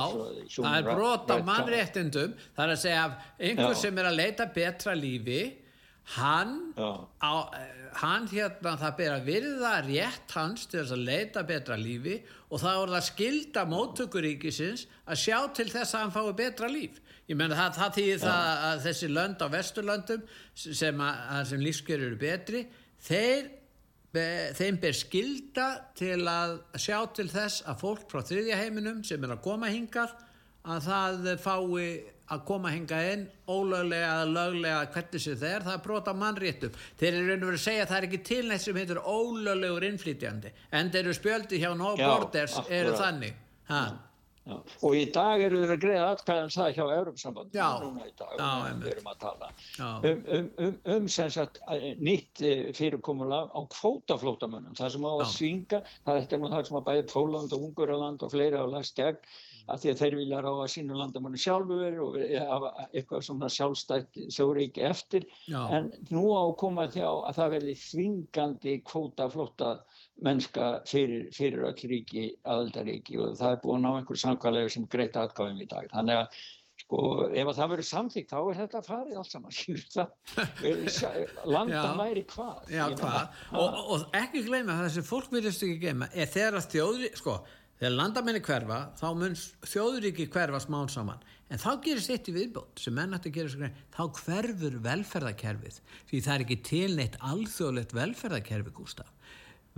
[0.58, 2.38] það er brot á mannréttindum.
[2.56, 3.18] Það er að segja að
[3.50, 3.82] einhver Já.
[3.84, 5.42] sem er að leita betra lífi
[6.18, 7.34] hann á,
[8.02, 12.18] hann hérna það ber að virða rétt hans til þess að leita betra lífi
[12.50, 17.00] og það voru það skilda móttökuríkisins að sjá til þess að hann fái betra líf.
[17.30, 20.24] Ég menna það, það þýðir það að þessi lönd á vesturlöndum
[20.58, 21.04] sem,
[21.48, 22.66] sem lífskerur eru betri
[23.06, 23.52] þeir
[24.12, 29.36] þeim ber skilda til að sjá til þess að fólk frá þriðja heiminum sem er
[29.38, 30.12] að koma hingað
[30.68, 31.86] að það fái
[32.32, 37.10] að koma hingað inn ólöglega eða löglega hvernig sem þeir, það er brota mannréttum þeir
[37.18, 39.88] eru raun og verið að segja að það er ekki til neitt sem heitir ólöglegur
[39.90, 43.02] innflytjandi en þeir eru spjöldi hjá No Já, Borders eru akkúrat.
[43.02, 43.34] þannig
[43.72, 43.82] ha.
[44.42, 44.56] Já.
[44.58, 47.60] Og í dag eru þeir að greiða atkvæðan það hjá Europasambandi.
[47.60, 47.68] Já.
[47.84, 49.52] Núna í dag, Já, um, við erum að tala.
[49.78, 54.74] Um, um, um, um sem sagt eh, nýtt eh, fyrirkomulag á kvótaflótamönnum.
[54.80, 55.30] Það sem á að Já.
[55.36, 58.98] svinga, það er nú það sem að bæði Póland og Unguraland og fleiri á lagst
[58.98, 59.22] gegn
[59.70, 62.18] að því að þeir vilja ráða sínu landamannu sjálfur og
[62.50, 65.62] hafa eitthvað svona sjálfstætt þjóríki eftir Já.
[65.78, 69.72] en nú á að koma þjá að það verði þvingandi kvótaflóta
[70.26, 74.86] mennska fyrir, fyrir öll ríki, aðaldaríki og það er búin að ná einhver samkvæðlega sem
[74.92, 75.86] greitt aðgáðum í dag.
[75.94, 76.28] Þannig að
[76.82, 79.54] sko, ef að það verður samþýgt þá er þetta farið allt saman.
[81.72, 81.82] Já.
[82.00, 82.58] væri hvað?
[82.72, 83.26] Já, hvað?
[83.56, 87.34] Og, og ekki gleyma það sem fólk viljast ekki gleyma er þegar að þjóðri, sko,
[87.82, 89.36] þegar landamenni hverfa, þá mun
[89.74, 91.22] þjóðuríki hverfa smán saman.
[91.52, 95.76] En þá gerist eitt í viðbót sem menn ætti að gera grein, þá hverfur velferðarkerfið.
[96.08, 99.10] Því það er ekki til neitt alþjóðlegt velferðarkerfi, Gústaf.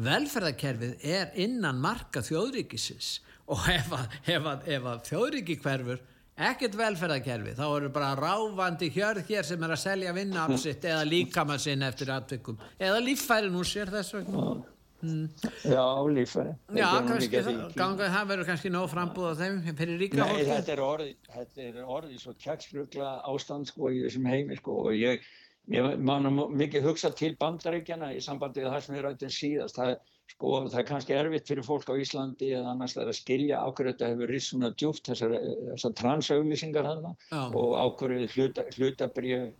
[0.01, 3.19] Velferðarkerfið er innan marka þjóðríkisins.
[3.53, 6.01] Og ef að, ef að, ef að þjóðríki hverfur
[6.33, 11.59] ekkert velferðarkerfi, þá eru bara ráfandi hjörð hér sem er að selja vinnaafsitt eða líkama
[11.61, 12.57] sinn eftir atvikum.
[12.81, 14.45] Eða líffæri nú sér þess vegna.
[15.03, 15.83] Já,
[16.15, 16.53] líffæri.
[16.79, 20.23] Já, er nú kannski það, ganga, það verður kannski nóg frambúð á þeim fyrir ríka
[20.23, 24.77] Nei, þetta er orðið, þetta er orðið svo kjaksfrugla ástand sko í þessum heimi sko
[24.85, 25.27] og ég,
[25.71, 29.79] ég man að mikið hugsa til bandaríkjana í sambandi við það sem við rættum síðast.
[29.79, 29.93] Það,
[30.33, 34.11] sko, það er kannski erfitt fyrir fólk á Íslandi eða annars að skilja ákveður þetta
[34.11, 35.37] hefur rist svona djúft þessar,
[35.71, 37.41] þessar transauglýsingar hana Já.
[37.47, 39.51] og ákveður hluta, hlutabrjöf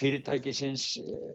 [0.00, 1.32] fyrirtækisins eh,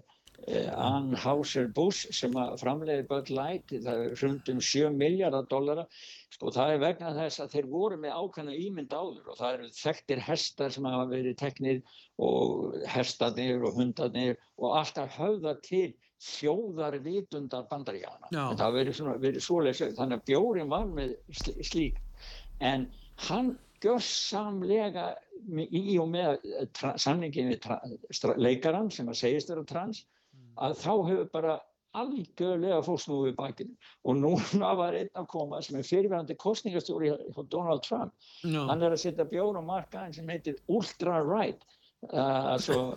[0.75, 5.87] Ann Hauser Busch sem að framleiði Bud Light, það er hrundum 7 miljardar dollara
[6.35, 9.67] Sko það er vegna þess að þeir voru með ákveðna ímynd áður og það eru
[9.77, 11.77] þekktir hestar sem hafa verið teknir
[12.25, 15.93] og hestarnir og hundarnir og alltaf höfða til
[16.25, 18.31] þjóðarvitundar bandaríkjana.
[18.33, 18.41] Já.
[18.41, 22.03] Það hafa verið, svona, verið svoleiðis, þannig að bjórin var með sl- slíkt.
[22.59, 22.89] En
[23.29, 25.07] hann gjörsamlega
[25.69, 26.67] í og með eh,
[26.99, 30.03] samningin við leikarann sem að segist vera trans
[30.55, 31.55] að þá hefur bara
[31.95, 37.47] algjörlega fórsnúið í bakinu og núna var einn að koma sem er fyrirverandi kostningastjóri hjá
[37.53, 38.11] Donald Trump.
[38.43, 38.65] Já.
[38.67, 41.63] hann er að setja bjór á markaðin sem heitir Ultra Right.
[42.11, 42.93] Uh,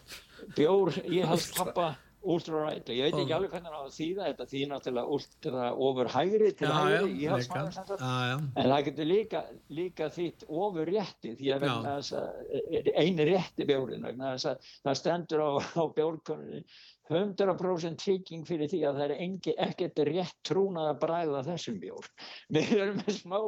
[0.58, 1.94] bjór í hans pappa
[2.28, 4.46] Ultra Right ég veit ekki alveg hvernig hann á að þýða þetta.
[4.50, 8.36] Því náttúrulega Ultra over hægri til Já, hægri Já, já.
[8.36, 9.42] en það getur líka,
[9.80, 14.98] líka þýtt ofur rétti því að þess að eini rétti bjórin vegna þess að það
[15.02, 16.62] stendur á, á bjórkunni
[17.08, 22.08] 100% trygging fyrir því að það er engi, ekkert rétt trúnað að bræða þessum bjór.
[22.52, 23.38] Við erum með smá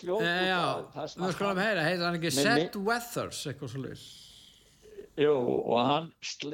[0.00, 0.62] hljóð Eh, Já,
[0.94, 4.06] það sem við að skulum hann- heyra, heitir hann ekki Seth Weathers, eitthvað lýs
[5.20, 6.06] Jú, og hann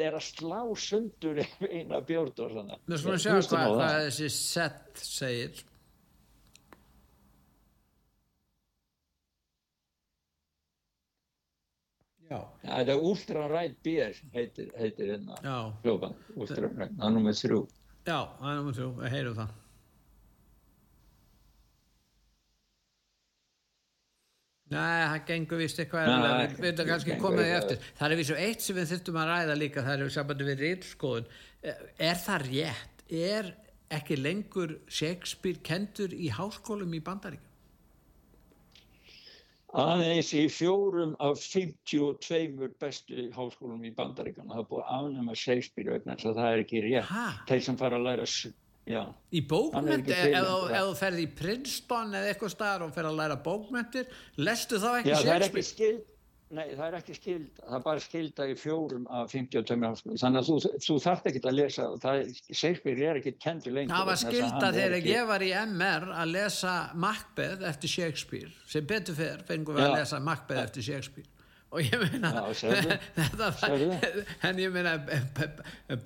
[0.02, 1.38] er að slá sundur
[1.70, 2.80] eina bjórdósana.
[2.90, 5.60] Við skulum sjá hvað, þessi Seth segir.
[12.26, 17.14] Já, Það er Ultra Right Beer heitir, heitir hérna já, hljópan Ultra Right, það er
[17.14, 17.60] nummer þrjú.
[18.08, 19.52] Já, það er nummer þrjú, við heyrum það
[24.66, 27.90] Nei, það gengur vist eitthvað erfiðlega, við veitum kannski komið eftir.
[27.98, 31.28] Það er vísu eitt sem við þurftum að ræða líka, það er sambandi við rítskoðun.
[32.08, 33.04] Er það rétt?
[33.14, 33.52] Er
[33.94, 37.52] ekki lengur Shakespeare kendur í háskólum í Bandaríkjum?
[39.76, 45.96] aðeins í fjórum af 52 bestu háskólum í Bandaríkjana það er búið að afnema Shakespeare
[45.96, 47.10] vegna það er ekki rétt
[47.50, 48.28] þeir sem fara að læra
[48.86, 49.40] já, Í
[50.06, 54.06] til ef- um þú ferð í Princeton eða eitthvað staðar og fer að læra bókmentir,
[54.38, 56.04] lestu þá ekki já það er ekki Shakespeare?
[56.56, 60.38] nei það er ekki skild, það er bara skilda í fjórum af 52 háskólum þannig
[60.44, 62.20] að þú, þú þarft ekki að lesa það,
[62.54, 66.06] Shakespeare er ekki kendur lengur Það var að skilda þegar ekki- ég var í MR
[66.22, 68.52] að lesa Macbeth eftir Shakespeare.
[68.70, 69.98] Sem betur fyrr fengum við að Já.
[69.98, 71.26] lesa Macbeth eftir Shakespeare
[71.76, 72.30] og ég meina
[74.48, 74.92] en ég meina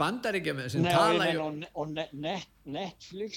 [0.02, 3.32] bandaríkjum sem Nei, tala meina, og, ne- og ne, net, Netflix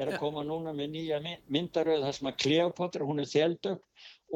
[0.00, 3.80] er að koma núna með nýja my- myndaröð þar sem að Cleopatra, hún er þjeldögg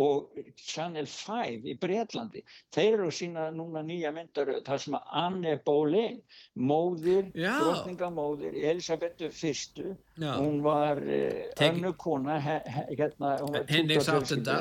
[0.05, 2.41] og Channel 5 í Breitlandi,
[2.75, 6.19] þeir eru sína núna nýja myndaröð þar sem að Anne Boleyn,
[6.59, 7.25] móðir
[7.63, 10.33] drotningamóðir Elisabetu fyrstu Já.
[10.41, 13.37] hún var uh, Tek- önnu kona he, he, hérna,
[13.71, 14.59] Henriks áttunda.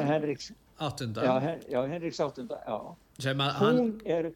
[0.87, 1.25] Áttunda.
[1.27, 2.61] Já, hen, já, Henriks áttunda
[3.21, 4.31] sem að hann, hún er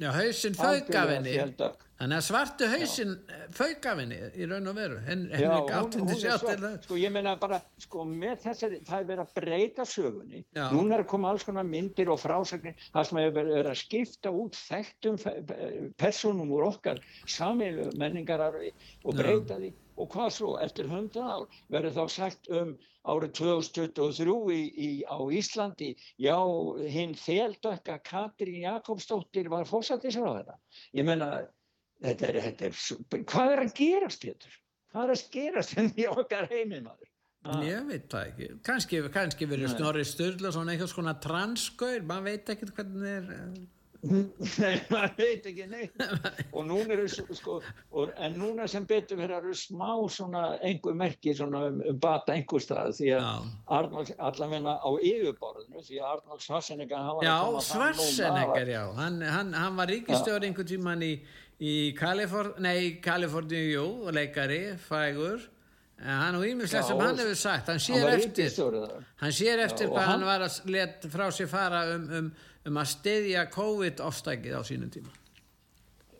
[0.00, 3.12] já hausinn fauk af algjörlega henni þjeldögg Þannig að svartu hausinn
[3.56, 4.96] fauk af henni í raun og veru.
[5.06, 6.74] Hen, Já, henni hún, gátt hún henni er sjá svo, til það.
[6.84, 10.66] sko ég meina bara, sko með þessari, það er verið að breyta sögunni, Já.
[10.74, 14.34] núna er að koma alls konar myndir og frásagnir, það sem hefur verið að skipta
[14.42, 15.16] út þekktum
[16.04, 18.74] personum úr okkar samilu menningararfi
[19.06, 19.72] og breyta því.
[19.96, 25.18] Og hvað svo, eftir hundra ár verður þá sagt um árið 2023 í, í, á
[25.38, 26.36] Íslandi, já,
[26.90, 30.56] hinn þeldökka Katrín Jakobsdóttir var fórsættisráð þetta.
[30.98, 31.30] Ég meina,
[32.04, 34.56] þetta er, þetta er, hvað er að gerast, Pétur?
[34.94, 37.12] Hvað er að gerast í okkar heiminn, maður?
[37.62, 38.46] Ég veit það ekki.
[38.66, 39.70] Kannski, kannski verið.
[39.76, 43.28] Snorri Sturla svona einhvers konar transgaur, maður veit ekkert hvernig er.
[44.02, 44.24] Eh,
[44.62, 46.04] Nei, maður veit ekki neitt.
[46.56, 47.58] Og núna eru, sko,
[47.90, 52.34] og, en núna sem betur verið eru smá svona einhver merki svona um, um bata
[52.36, 56.46] einhver stað því að Arnold, allavegna á yfirborðinu, því að Arnold
[56.96, 57.36] hann var Já,
[57.70, 58.84] Schwarzenegger, já.
[59.00, 61.12] Hann, hann, hann var ríkistjóri einhvern tíman í,
[61.60, 65.44] í Kaliforn, nei, Kaliforníu, jú, leikari, frægur.
[65.96, 68.50] En hann og Já, sem hann hefur sagt, hann hann sér var eftir,
[69.16, 72.32] hann sér eftir Já, hvað hann, hann- var að let frá sér fara um, um,
[72.66, 75.12] um að styðja COVID-ofstækið á sínum tíma.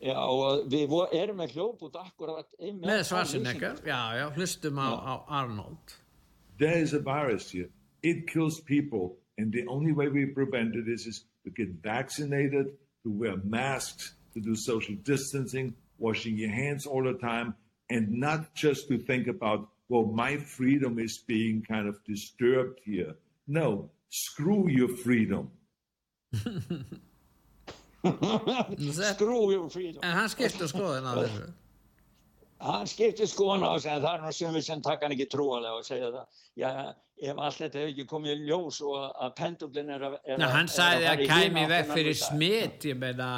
[0.01, 3.87] Já, og við vo- erum með hljóput akkurat einmitt Með á Schwarzenegger, lýsingu.
[3.87, 5.95] já, já, hlustum á, á Arnold.
[6.59, 7.69] There is a virus here.
[8.03, 9.17] It kills people.
[9.39, 12.67] And the only way we prevent it is, is to get vaccinated,
[13.03, 17.55] to wear masks, to do social distancing, washing your hands all the time,
[17.89, 23.15] and not just to think about, well, my freedom is being kind of disturbed here.
[23.47, 25.49] No, screw your freedom.
[28.03, 30.01] Your freedom.
[30.03, 31.47] En hann skipti skoðin á þessu.
[32.61, 35.75] hann skipti skoðan á þessu en það er nú sumir sem taka hann ekki trúalega
[35.77, 36.25] og segja það
[36.57, 36.71] já,
[37.29, 38.95] ef allt þetta hefur ekki komið í ljós og
[39.27, 43.29] að pendullin er að að- hann sagði að kæmi áttina fyrir smitt, ég meina,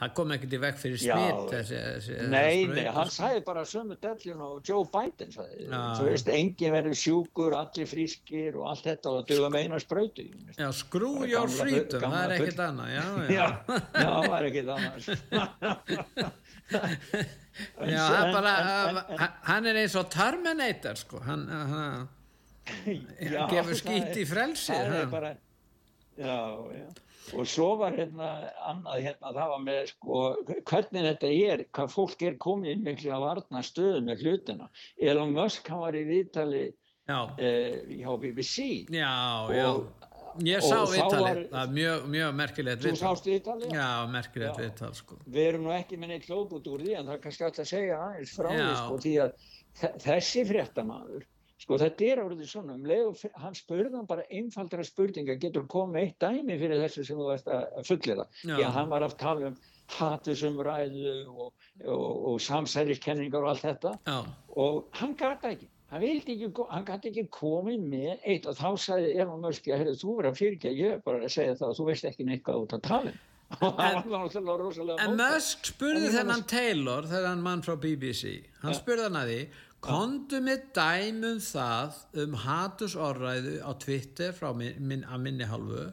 [0.00, 3.14] það kom ekkert í veg fyrir Já, smitt þessi, þessi, Nei, nei, hann sko.
[3.22, 5.80] sagði bara sömu dellin og Joe Biden Já.
[5.98, 10.24] þú veist, enginn verður sjúkur, allir frískir og allt þetta og duga með eina sprautu.
[10.58, 13.04] Já, freedom, gamla það er ekkert annað, já,
[13.38, 13.38] já.
[13.38, 13.46] Já,
[13.94, 15.06] já, það er ekkert annars.
[17.78, 21.44] En Já, hann, en- bara, en- en- hann- hann er eins og Terminator, sko, hann,
[21.48, 22.08] hann,
[22.66, 24.72] Já, hann gefur það skít er- í frelsi.
[24.72, 25.10] það er hann.
[25.12, 25.30] bara,
[26.18, 26.38] já,
[26.74, 26.88] já.
[27.32, 28.30] Og svo var hérna
[28.68, 30.22] annað hérna, það var með sko,
[30.68, 34.68] hvernig þetta er, hvað fólk er komið miklu að varna stöðu með hlutina.
[35.00, 36.64] Elon Musk, hann var í viðtali
[37.08, 38.66] eh, hjá BBC.
[38.92, 39.14] Já,
[39.56, 39.70] já.
[40.44, 40.90] Ég sá var-
[41.46, 43.02] það er mjög, mjög merkilegt Þú viðtal.
[43.06, 43.74] sást viðtalið?
[43.76, 44.62] Já, merkilegt Já.
[44.64, 45.18] viðtal, sko.
[45.30, 47.70] Við erum nú ekki með neitt hlóput úr því en það er kannski alltaf að
[47.70, 49.36] segja aðeins frá því sko því að
[49.80, 51.22] þe- þessi fréttamaður
[51.64, 56.02] sko þetta er orðið svona um leið hann spurði hann bara einfaldra spurninga getur komið
[56.02, 58.56] eitt dæmi fyrir þessu sem þú veist að fullera Já.
[58.58, 59.60] að hann var að tala um
[59.94, 61.52] hatusumræðu og,
[61.84, 64.18] og, og samsæriskenningar og allt þetta Já.
[64.64, 68.68] og hann gata ekki hann vildi ekki, hann gæti ekki komið með eitt og þá
[68.86, 71.86] sagði Musk að heyrðu, þú verður að fyrirgeða, ég er bara að segja það þú
[71.90, 73.22] veist ekki neitt hvað ert að tala um
[73.60, 75.12] En mótmælt.
[75.18, 79.40] Musk spurði En þennan Taylor, þennan mann frá BBC, hann spurði hann að því,
[79.84, 85.86] kondu með dæmum það um hatursorræðu á Twitter frá minn, minn, að minni hálfu,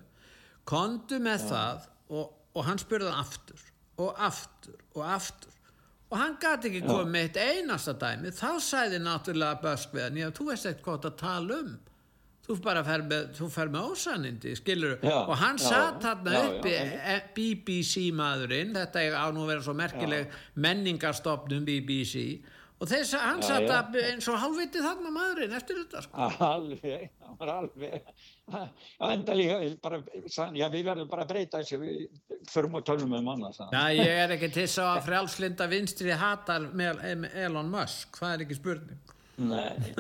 [0.70, 3.68] kondu með það og, og hann spurði hann aftur
[4.02, 5.58] og aftur og aftur.
[6.12, 6.88] Og hann gæti ekki Já.
[6.90, 11.18] komið með eitt einasta dæmi, þá sagði náttúrulega hann, já, þú veist eitthvað hvað það
[11.22, 11.72] tala um.
[12.42, 13.38] Þú bara fer með,
[13.70, 16.82] með ósannindi, skilur Já, og hann já, satt já, já, uppi já,
[17.14, 20.34] e- BBC maðurinn, þetta er á nú að vera svo merkileg
[20.66, 22.42] menningarstofnum BBC
[22.82, 26.28] og þess að hann satt að eins og hálfviti þarna maðurinn eftir þetta sko.
[26.52, 28.12] Alveg, hann var alveg
[28.52, 31.80] og enda líka við verðum bara að breyta þessu
[32.52, 33.72] förum og tölum um annað sann.
[33.76, 38.46] Já, ég er ekki til þess að frjálslinda vinstri hatar með Elon Musk, það er
[38.48, 39.94] ekki spurning Nei,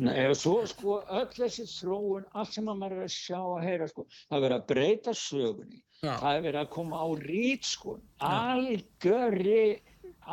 [0.00, 3.66] nei, og svo sko öll þessi þróun, allt sem að maður er að sjá að
[3.66, 6.12] heyra sko, það er verið að breyta sögunni, Já.
[6.16, 7.94] það er verið að koma á rít sko,
[8.26, 9.60] algjöri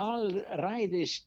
[0.05, 1.19] allræðis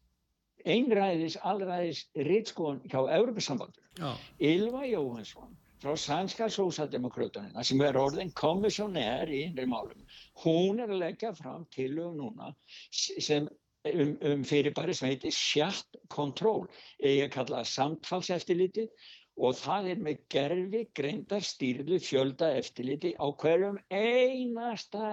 [0.74, 4.18] einræðis, allræðis rítskon hjá Európa-sambandur.
[4.38, 10.02] Ylva Jóhansson frá sænska sósaldemokrautunina sem er orðin kommissionær í innri málum.
[10.42, 12.50] Hún er að leggja fram tilögum núna
[12.90, 13.46] sem
[13.92, 16.66] um, um fyrirbæri sem heitir chat control,
[17.02, 18.88] ég kalla það samtalseftirliti
[19.38, 25.12] og það er með gerfi greindar stýrðu fjölda eftirliti á hverjum einasta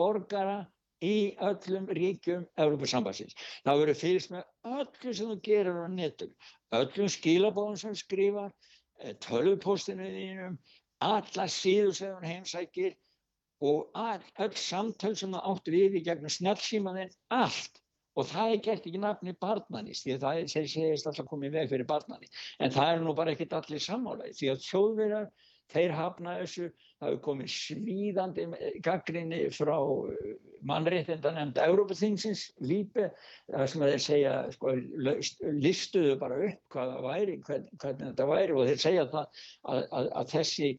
[0.00, 0.62] borgara
[1.04, 3.36] í öllum ríkjum Európa-sambansins.
[3.64, 4.44] Það verður fylgst með
[4.78, 6.34] öllu sem þú gerir á netum,
[6.78, 8.52] öllum skilabóðum sem skrifar,
[9.00, 10.58] eh, tölvupostinu þínum,
[11.00, 12.94] alla síður sem þú heimsækir
[13.60, 17.82] og all, öll samtöl sem þú átt við í gegnum snjálfsímaðinn, allt.
[18.16, 21.68] Og það er gert ekki nafni barnanis því að það er- segist alltaf komið veg
[21.68, 22.28] fyrir barnani
[22.58, 25.26] en það er nú bara ekkert allir sammála því að þjóðverjar
[25.72, 26.68] þeir hafna þessu,
[27.00, 28.46] það hefur komið svíðandi
[28.86, 29.76] gaggrinni frá
[30.66, 33.08] mannréttinda nefnd Európaþingsins lípi,
[33.52, 34.74] það sem þeir segja sko,
[35.66, 39.82] listuðu bara upp hvað það væri, hvern, hvernig þetta væri og þeir segja það að,
[40.00, 40.70] að, að þessi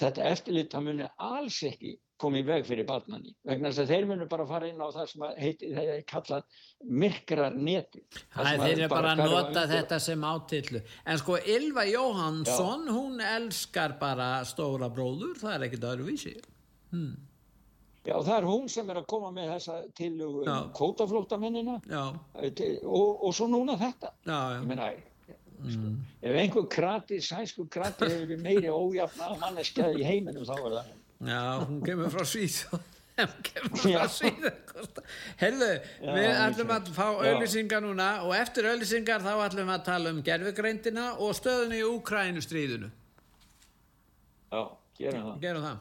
[0.00, 4.28] þetta eftirlit það muni alls ekki komið veg fyrir barnani vegna þess að þeir munu
[4.30, 6.62] bara fara inn á það sem að heiti, þeir er kallað
[7.02, 8.04] myrkrar neti
[8.36, 14.32] þeir eru bara að nota þetta sem átillu en sko Ylva Jóhansson hún elskar bara
[14.48, 16.34] stóra bróður það er ekkit öðruvísi.
[16.92, 17.12] Hmm.
[18.02, 20.16] Já, það er hún sem er að koma með þessa Já.
[20.18, 21.78] um kvótaflóttamennina.
[21.86, 22.02] Já,
[22.82, 24.10] og, og svo núna þetta.
[24.26, 24.56] Já, já.
[24.58, 24.88] ég meina
[25.62, 26.00] mm.
[26.22, 30.90] ef einhver krati, sænsku krati hefur meiri ójafna manneskja í heiminum þá er það
[31.22, 34.48] já, hún kemur frá Svíð hún kemur frá Svíð
[35.42, 40.12] Já, við ætlum að fá auðlýsingar núna og eftir auðlýsingar þá ætlum við að tala
[40.14, 42.90] um gerfugreindina og stöðunni í Úkrænu stríðinu
[44.52, 44.62] Já,
[44.98, 45.40] gerum það.
[45.46, 45.80] Gerum það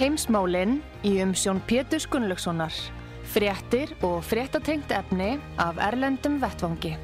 [0.00, 2.72] Heimsmálinn í umsjón Pétur Gunnlaugssonar.
[3.34, 6.94] Fréttir og fréttatengt efni af Erlendum Vettvangi.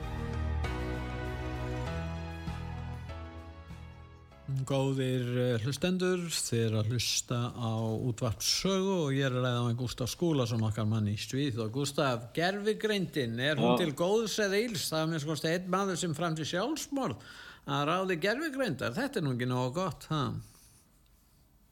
[4.64, 6.24] Góðir eh, hlustendur,
[6.56, 11.12] er að hlusta á útvarpsögu og ég er að ræða með Gustaf Skúlason okkar mann
[11.12, 13.82] í Svíð og Gustaf, gerfigreindin, er hún Já.
[13.84, 14.88] til góðs eða íls?
[14.88, 17.32] Það er minnst kosti einn maður sem fram til sjálfsmorð
[17.68, 20.28] að ráði gerfigreindar, þetta er nú ekki nógu gott, ha?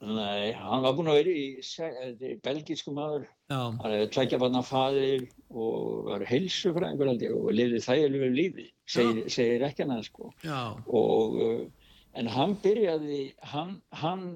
[0.05, 3.27] Nei, hann var búinn að vera í, þetta er belgísku maður.
[3.49, 8.67] Já, hann hefði tveggja barna faðir og var heilsufræðingur held ég og lifði þægilegu lífi
[8.91, 10.33] segir, segir ekki hann sko.
[10.45, 11.89] Já, og uh,
[12.21, 14.27] en hann byrjaði hann, hann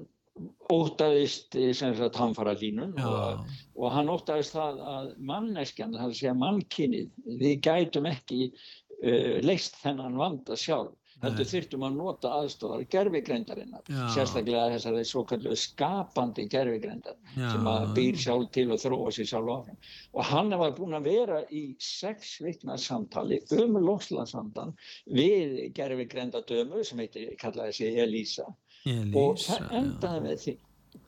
[0.71, 3.41] óttaðist eh, sem sagt hamfara línun og,
[3.75, 9.35] og hann óttaðist það að manneskjan, það er að segja mannkynið við gætum ekki uh,
[9.43, 14.03] leist þennan vanda sjálf heldur þyrftum að nota aðstofar gerfigreindarinnar, Já.
[14.15, 17.49] sérstaklega þessari svo kallu skapandi gerfigreindar Já.
[17.53, 19.81] sem að býr sjálf til og þróa sér sjálf áfram
[20.13, 24.73] og hann var búinn að vera í sex vikna samtali um lokslandsvandan
[25.19, 30.57] við gerfigreinda dömu sem heitir, kallaði sig Elísa og Elísa, það endaði með því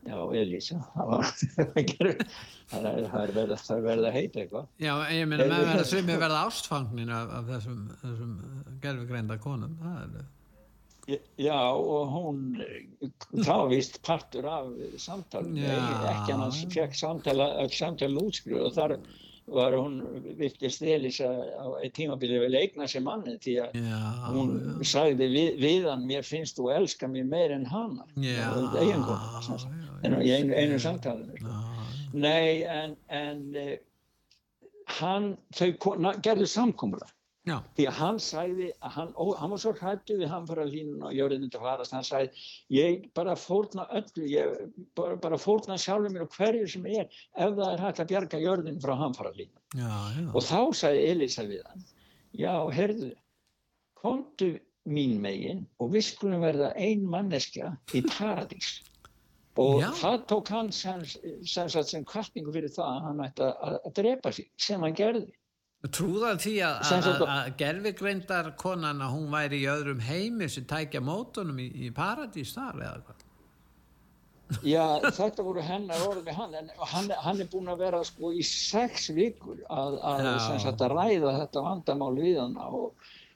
[0.08, 0.80] já, Elísa
[2.72, 6.22] það er, er verið er verið að heita eitthvað já, ég meina með verða sumið
[6.26, 8.38] verða ástfangnin af, af þessum, þessum
[8.84, 10.30] gerfigreinda konum, það er,
[11.42, 12.42] Já, og hún,
[13.42, 14.68] það vist partur af
[15.02, 15.74] samtalum, Já.
[16.12, 17.48] ekki hann að fekk samtala,
[18.22, 18.94] útskrifu og þar
[19.52, 20.00] var hún
[20.40, 24.52] virtist Elisa á eitt tímabili vel eigna sem manni því að já, hún
[24.88, 28.48] sagði við, við hann, mér finnst þú elska mér meir en hana, já,
[29.44, 31.38] sem sagt, en í einu, einu samtalinu.
[31.40, 31.58] sko.
[32.14, 33.78] Nei, en, en eh,
[35.00, 37.08] hann, þau kona, gerðu samkomula
[37.50, 40.68] já, því að hann sagði að hann, ó, hann var svo hrættu við hann bara
[40.68, 42.46] línun og jörðin til að farast, hann sagði
[42.78, 44.60] ég bara fórna öllu ég
[44.98, 48.44] bara, bara fórna sjálfur mér og hverju sem er ef það er hægt að bjarga
[48.44, 51.88] jörðin frá hamfara línun já, já, og þá sagði Elisa við hann
[52.38, 53.14] já, heyrðu
[54.02, 54.54] komdu
[54.90, 58.80] mín megin og við skulum verða ein manneskja í paradís.
[59.60, 63.78] Og það tók hann sem, sem, sem, sem kvartningu fyrir það að hann ætti að,
[63.78, 65.28] að drepa sig sem hann gerði
[65.82, 71.72] Trúða því að, gerfigreindar konan að hún væri í öðrum heimi sem tækja mótunum í,
[71.88, 73.24] í paradís þar eða hvað?
[74.68, 74.84] Já,
[75.16, 78.44] þetta voru hennar orð við hann en hann, hann er búinn að vera sko í
[78.46, 80.30] sex vikur að, að,
[80.70, 82.92] að ræða þetta vandamál við hann og,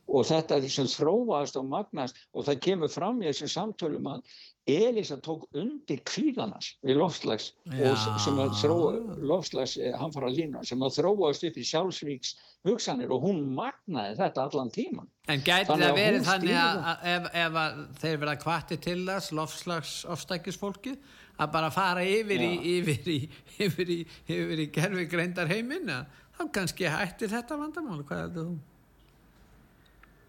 [0.07, 4.35] og þetta sem þróaðast og magnast og það kemur fram í þessum samtölum að
[4.65, 8.93] Elisa tók undir kvíðanas við lofslags s- sem að þróa
[9.29, 12.31] lofslags hamfara lína sem að þróaðast upp í sjálfsvíks
[12.65, 16.81] hugsanir og hún magnaði þetta allan tíman En gæti Þannig það að verið þannig að,
[16.91, 20.95] að ef, ef að þeir verða kvatti til þess lofslags ofstækisfólki
[21.41, 22.77] að bara fara yfir í, Já.
[22.79, 23.19] yfir í,
[23.65, 23.99] yfir í,
[24.29, 25.89] yfir í gerfigreindar heiminn
[26.35, 28.55] þá kannski hættir þetta vandamál, hvað heldur þú?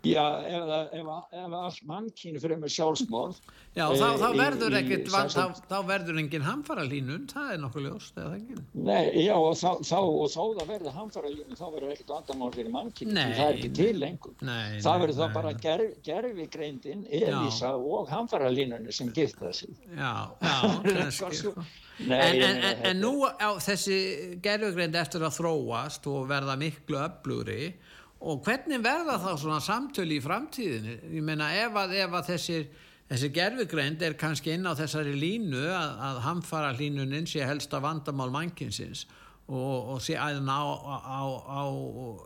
[0.06, 3.40] Já, ef, það- ef, ef allt mannkínu fyrir með sjálfsmorð
[3.76, 7.82] Já, þá, þá eh, verður ekkert, þá, þá verður engin hamfara línun, það er nokkuð
[7.84, 8.62] ljóst, eða það ekki?
[8.88, 12.48] Nei, já, og þá, þá, og þá það verður hamfara línu, þá verður ekkert vandamál
[12.54, 14.36] fyrir mannkínu, það er ekki til lengur.
[14.48, 19.76] Nei, það verður þá bara gerf, gerfigreindin, Elísa og hamfara línunni sem gifta sig.
[19.92, 21.10] Já, já,
[21.42, 21.52] sko.
[22.06, 24.00] Nei, en, en, en, en nú á þessi
[24.44, 27.74] gerfugreind eftir að þróast og verða miklu öflugri
[28.26, 30.96] og hvernig verða þá svona samtölu í framtíðinni?
[31.14, 32.64] Ég meina ef að, ef að þessir,
[33.10, 38.32] þessi gerfugreind er kannski inn á þessari línu að, að hamfara línunin sé helsta vandamál
[38.34, 39.04] mannkinsins
[39.46, 41.62] og, og sé æðan á, á, á,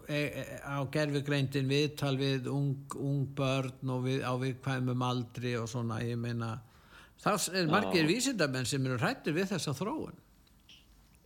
[0.09, 5.69] e, e, á gerfugreindin viðtal við ung, ung börn og við, á viðkvæmum aldri og
[5.69, 6.55] svona ég meina
[7.21, 10.17] þá er margir vísindamenn sem eru hrættir við þessa þróun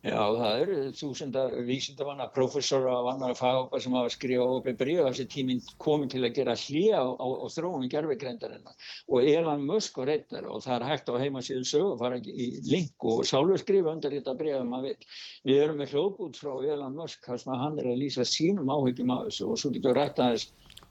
[0.04, 5.08] Já, það eru þúsundar vísindavanna, professora og annar faghópa sem hafa skrifað opið bríð á
[5.08, 9.96] þessi tíminn komin til að gera hlýja á, á, á þróun gerfigrendarinnar og Elon Musk
[10.02, 13.94] og reyndar og það er hægt á heimasíðu sögu, fara í link og sjálfur skrifa
[13.94, 15.08] undir þetta bríð ef maður vil.
[15.48, 19.14] Við erum með hljóðbút frá Elon Musk þar sem hann er að lýsa sínum áhyggjum
[19.16, 20.50] af þessu og svo getur rætt aðeins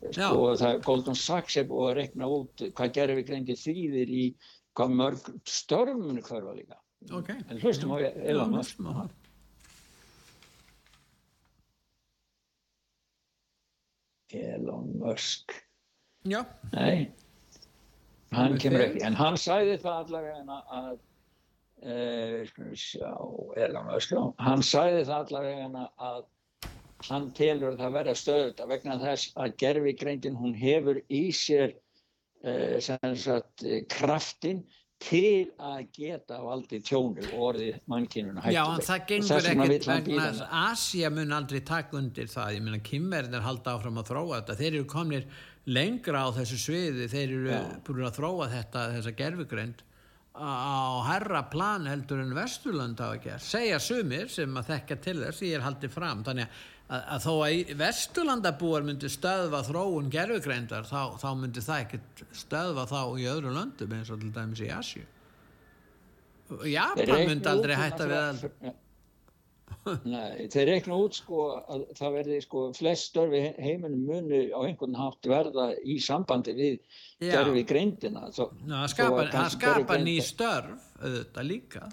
[0.10, 4.26] sko, það er Goldman Sachs er búið að rekna út hvað gerfigrendi þýðir í
[4.74, 6.82] hvað mörg störfunu hverfa líka.
[7.12, 7.36] Okay.
[7.50, 8.78] En hlustum á Elon Musk.
[8.78, 9.12] hlustum á hann.
[14.34, 15.52] Elon Musk.
[16.26, 16.46] Já.
[16.72, 17.12] Nei,
[18.32, 19.02] hann kemur ekki.
[19.06, 20.94] En hann sagði það allavega að,
[21.84, 23.12] uh, skulum við sjá,
[23.66, 26.24] Elon Musk, já, hann sagði það allavega að
[27.10, 31.74] hann telur að það verða stöðut vegna þess að gerfigreindin hún hefur í sér
[32.48, 34.64] uh, sem sagt eh, kraftin
[35.04, 38.58] til að geta valdið tjónu og orðið mannkynuna hættuleg.
[38.58, 42.84] Já, en það gengur ekkert vegna að Asía mun aldrei taka undir það, ég meina
[42.90, 45.28] kymverðin halda áfram að þróa þetta, þeir eru komnir
[45.66, 47.64] lengra á þessu sviði, þeir eru Já.
[47.88, 49.84] búin að þróa þetta, þessa gerfugreind
[50.34, 55.44] á herra plan heldur en Vesturland hafa gert, segja sumir sem að þekka til þess,
[55.46, 56.24] ég er haldið fram.
[56.26, 62.24] Þannig að, að þó að Vesturlandabúar myndi stöðva þróun gerfugreindar þá, þá myndi það ekkert
[62.44, 65.04] stöðva þá í öðru löndum eins og til dæmis í Asju
[66.70, 68.80] Japan myndi aldrei hætta við að náttúrulega-
[70.08, 74.96] Nei, þeir reikna út sko að það verði sko flest störfi heiminum muni á einhvern
[74.96, 76.78] hátt verða í sambandi við
[77.20, 78.30] gerfi greindina.
[78.30, 81.84] Ná, það skapa, að skapa ný störf auðvitað líka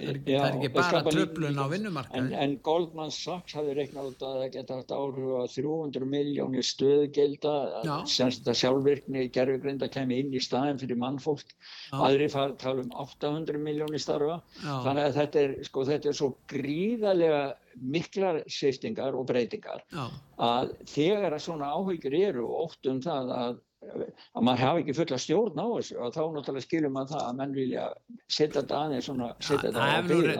[0.00, 3.76] það er, Já, það er ekki bara tröflun á en, vinnumarkaði en Goldman Sachs hafði
[3.78, 7.54] reiknað út að það geta haft áhrif á 300 miljónir stöðugilda
[7.86, 7.94] Já.
[8.14, 11.54] semst að sjálfvirkni gerfugreinda kemur inn í staðin fyrir mannfólk
[11.96, 14.74] aðri tala um 800 miljónir starfa Já.
[14.86, 17.42] þannig að þetta er, sko, þetta er svo gríðarlega
[17.80, 20.06] miklar sýftingar og breytingar Já.
[20.42, 24.94] að þegar að svona áhyggjur eru og ótt um það að, að maður hafi ekki
[25.00, 27.84] fulla stjórn á þessu og þá náttúrulega skilur maður það að menn vilja
[28.26, 29.90] setja þetta aðeins svona setja þetta Það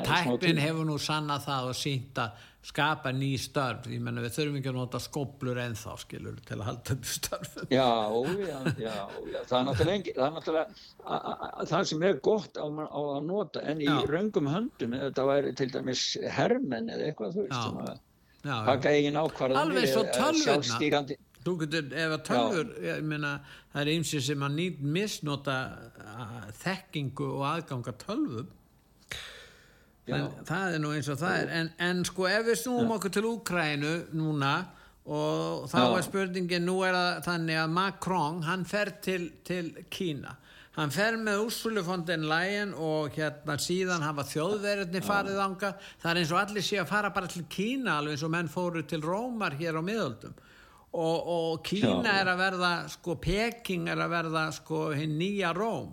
[0.06, 2.30] smá tæknin hefur nú sannað það og sínt að
[2.70, 6.66] skapa ný störf ég menna við þurfum ekki að nota skoblur ennþá skilur til að
[6.68, 7.88] halda upp störfum Já,
[8.44, 8.96] já, já,
[9.32, 10.68] já, það er náttúrulega, engi, það, er náttúrulega
[11.70, 13.96] það sem er gott á, á að nota en í Já.
[14.12, 16.02] röngum höndum þetta væri til dæmis
[16.36, 17.62] hermenn eða eitthvað þú veist Já.
[17.64, 17.90] sem að
[18.40, 18.64] Já, já.
[21.40, 23.34] Þú getur, ef að tölfur, ég meina,
[23.72, 25.54] það er eins sem að nýtt misnota
[26.60, 28.50] þekkingu og aðganga tölvum.
[30.10, 31.54] En það er nú eins og það er.
[31.60, 34.52] En, en sko, ef við snúum okkur til Úkrænu núna
[35.10, 35.86] og þá Já.
[35.86, 40.36] er spurningin, nú er það þannig að Macron, hann fer til, til Kína.
[40.76, 45.72] Hann fer með Úrsulu von den Leyen og hérna síðan hafa þjóðverðinni farið ánga.
[46.02, 48.52] Það er eins og allir sé að fara bara til Kína alveg eins og menn
[48.52, 50.36] fóru til Rómar hér á miðöldum.
[50.90, 52.14] Og, og Kína Já.
[52.20, 55.92] er að verða, sko, Peking er að verða, sko, hinn nýja Róm.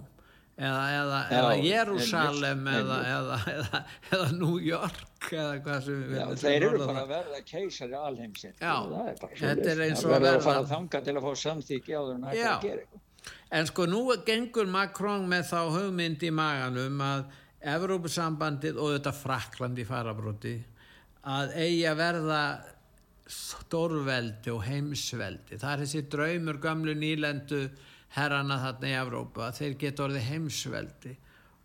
[0.58, 6.08] Eða, eða, Já, eða Jérúsalem eða, eða, eða, eða New York eða hvað sem við
[6.16, 10.24] viljum þeir eru bara að verða keisari alheimsinn þetta er eins og að verður að
[10.24, 13.04] verða- fara þanga til að fá samþykki áður en hægt að gera
[13.60, 17.24] En sko nú gengur Macron með þá hugmynd í maganum að
[17.76, 20.56] Evrópusambandið og þetta Frakland í farabróti
[21.28, 22.42] að eigi að verða
[23.32, 25.60] stórveldi og heimsveldi.
[25.60, 27.66] Það er þessi draumur gamlu nýlendu
[28.16, 31.14] herrana þarna í Evrópa þeir geta orðið heimsveldi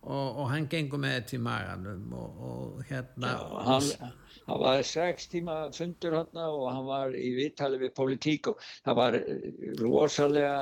[0.03, 4.11] og, og hann gengur með þetta í maganum og, og hérna Já, hann,
[4.49, 8.99] hann var sex tíma fundur hann og hann var í viðtali við politík og það
[8.99, 9.19] var
[9.79, 10.57] rosalega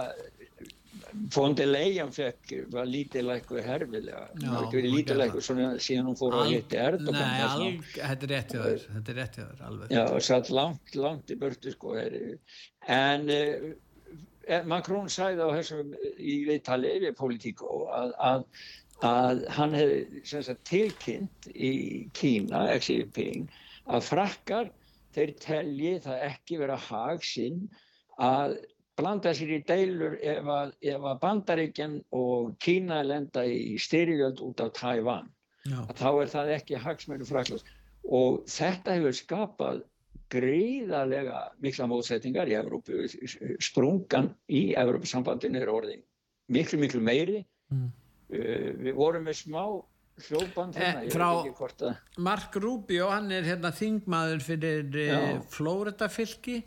[1.31, 4.23] Fondi Leijan fekk var lítilækku herfilega.
[4.39, 8.55] Það ekki verið lítilækku síðan hún fór að hitti Erdogan Nei, alg, þetta er rétt
[8.55, 9.95] hjá þér þetta er rétt hjá þér alveg.
[9.95, 11.95] Já, og satt langt, langt í burtu sko.
[12.97, 18.45] En eh, Macron sæði á þessum í viðtali við Politico að, að,
[19.11, 21.73] að hann hefði tilkynnt í
[22.17, 23.49] Kína, Xi Jinping,
[23.91, 24.71] að frakkar
[25.15, 27.65] þeir telji það ekki vera hag sinn
[28.21, 28.59] að
[29.01, 34.63] blanda sér í deilur ef að, ef að Bandaríkjan og Kína lenda í styrjöld út
[34.63, 35.29] af Tævan.
[35.97, 37.65] Þá er það ekki hagsmennu fraklas
[38.01, 39.81] og þetta hefur skapað
[40.31, 43.03] gríðarlega mikla mótsettingar í Evrópu.
[43.61, 46.03] Sprungan í Evrópusambandinu er orðin
[46.51, 47.41] miklu, miklu meiri.
[47.71, 47.89] Mm.
[48.31, 49.63] Uh, við vorum með smá
[50.21, 51.89] hljópan þarna.
[51.89, 56.61] Eh, Mark Rubio, hann er hérna þingmaður fyrir eh, Flórida fylki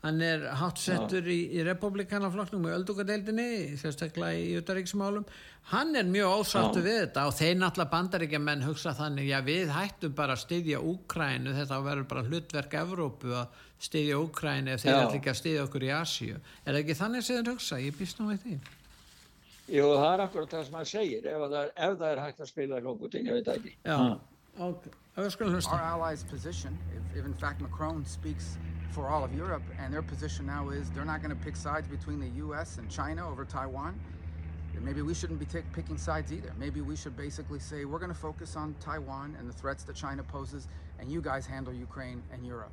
[0.00, 5.26] hann er hátsettur í, í republikanaflokknum og öldungadeildinni sérstaklega í utaríksmálum
[5.70, 9.74] hann er mjög ósáttu við þetta og þeir náttúrulega bandaríkja menn hugsa þannig já við
[9.74, 14.96] hættum bara að styðja Úkrænu þetta verður bara hlutverk Evrópu að styðja Úkrænu ef þeir
[14.96, 16.40] ætla ekki að styðja okkur í Asíu.
[16.64, 18.56] Er það ekki þannig sem þeir hugsa, ég býst nú með því.
[19.70, 22.40] Jú það er akkurat það sem hann segir ef það er, ef það er hægt
[22.42, 23.74] að spila lókutin, ég veit ekki.
[23.86, 23.96] Já,
[24.60, 28.56] ok, það er skoðan Our allies position, if, if in fact Macron speaks
[28.90, 31.86] for all of Europe, and their position now is they're not going to pick sides
[31.88, 32.78] between the U.S.
[32.78, 33.98] and China over Taiwan.
[34.74, 36.52] Then maybe we shouldn't be picking sides either.
[36.58, 39.96] Maybe we should basically say we're going to focus on Taiwan and the threats that
[39.96, 42.72] China poses, and you guys handle Ukraine and Europe.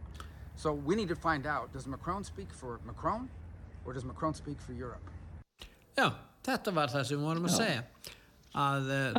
[0.55, 3.29] So we need to find out does Macron speak for Macron,
[3.85, 5.09] or does Macron speak for Europe?
[5.97, 6.11] Já,
[6.43, 7.81] þetta var það sem við vorum að Já.
[8.55, 9.17] Að eh,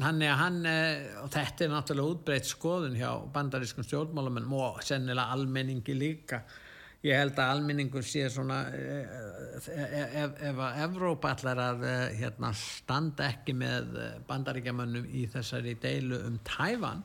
[0.00, 5.36] hann er hann eh, og þetta er náttúrulega útbreytt skoðun hjá bandarískum stjórnmálum og sennilega
[5.36, 6.42] almenningi líka
[7.04, 11.86] ég held að almenningur sé svona ef, ef, ef að Evrópa allar að
[12.18, 13.94] hérna, standa ekki með
[14.28, 17.04] bandaríkjamönnum í þessari deilu um Tæfan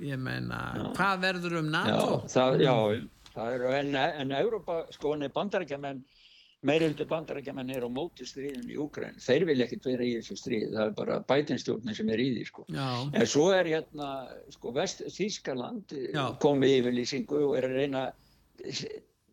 [0.00, 0.86] ég meina, já.
[0.96, 2.22] hvað verður um NATO?
[2.24, 2.74] Já, það, já,
[3.34, 3.94] það er en,
[4.24, 6.02] en Evrópa, sko, bandaríkjamenn
[6.66, 10.74] meiröldu bandarækjaman er á móti stríðin í Úkræn þeir vilja ekkert vera í þessu stríð
[10.74, 12.64] það er bara bætinstjórnir sem er í því sko.
[12.68, 14.08] en svo er hérna
[14.52, 15.94] sko, Þískaland
[16.42, 18.04] komið yfirlýsingu og er að reyna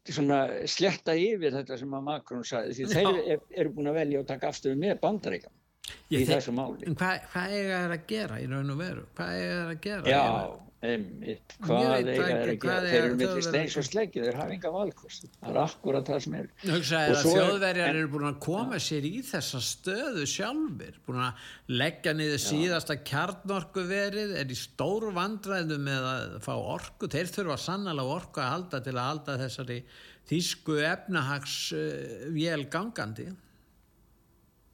[0.07, 0.39] svona
[0.71, 2.93] sletta yfir þetta sem að Makrón sagði því Já.
[2.95, 5.55] þeir eru er búin að velja að taka afstöðu með bandarækjum
[6.15, 6.93] í þessu máli.
[6.95, 9.03] Hvað hva er það að gera í raun og veru?
[9.19, 10.23] Hvað er það að gera Já
[10.87, 15.25] Einmitt, hvað er það ekki þeir eru millir steins og sleggið þeir hafa enga valkost.
[15.41, 16.49] Það er akkurat það sem er.
[16.63, 21.47] Þjóðverjar eru búin að koma sér í þessa stöðu sjálfur búin að
[21.81, 27.09] leggja niður síðasta kjarnorku verið er í stóru vandræðu með að fá orku.
[27.11, 29.81] Þeir þurfa sannlega orku að halda til að halda þessari
[30.27, 33.31] þísku efnahags uh, vél gangandi.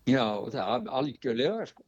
[0.10, 1.86] Já það er algjörlega sko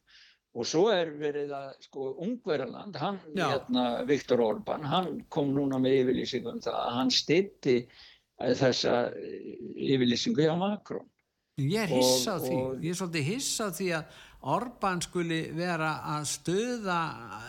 [0.55, 5.97] og svo er verið að sko Ungverðarland, hann, hérna, Viktor Orban, hann kom núna með
[6.03, 9.51] yfirlýsingu um það að hann stitti eh, þessa eh,
[9.89, 11.09] yfirlýsingu hjá Makrón.
[11.59, 14.23] Ég er hissa á því, ég er svolítið hissa á því að
[14.55, 16.99] Orban skuli vera að stöða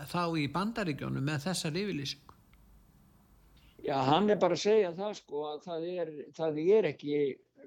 [0.09, 2.37] þá í bandaríkjónu með þessar yfirlýsingu.
[3.87, 7.19] Já, hann er bara að segja það sko að það er, það er ekki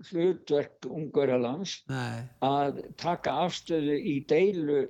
[0.10, 1.80] hlutverk Ungverðarlands
[2.44, 4.82] að taka afstöðu í deilu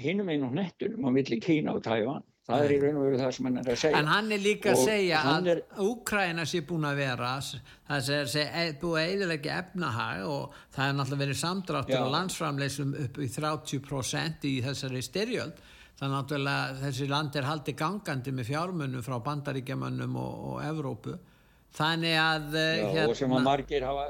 [0.00, 3.34] hinum einu hnettunum á milli Kína og Tævan það er í raun og veru það
[3.36, 3.98] sem hann er að segja.
[4.00, 5.60] En hann er líka og að segja að er...
[5.84, 10.96] Úkræna sé búin að vera það sé e, búið að eiginlega efnahag og það er
[10.98, 15.62] náttúrulega verið samdráttur á landsframleysum upp í 30% í þessari styrjöld.
[16.02, 21.14] Þannig að þessi land er haldið gangandi með fjármunum frá bandaríkjamannum og, og Evrópu
[21.76, 24.04] þannig að eh, já, hérna, og sem að margir hafa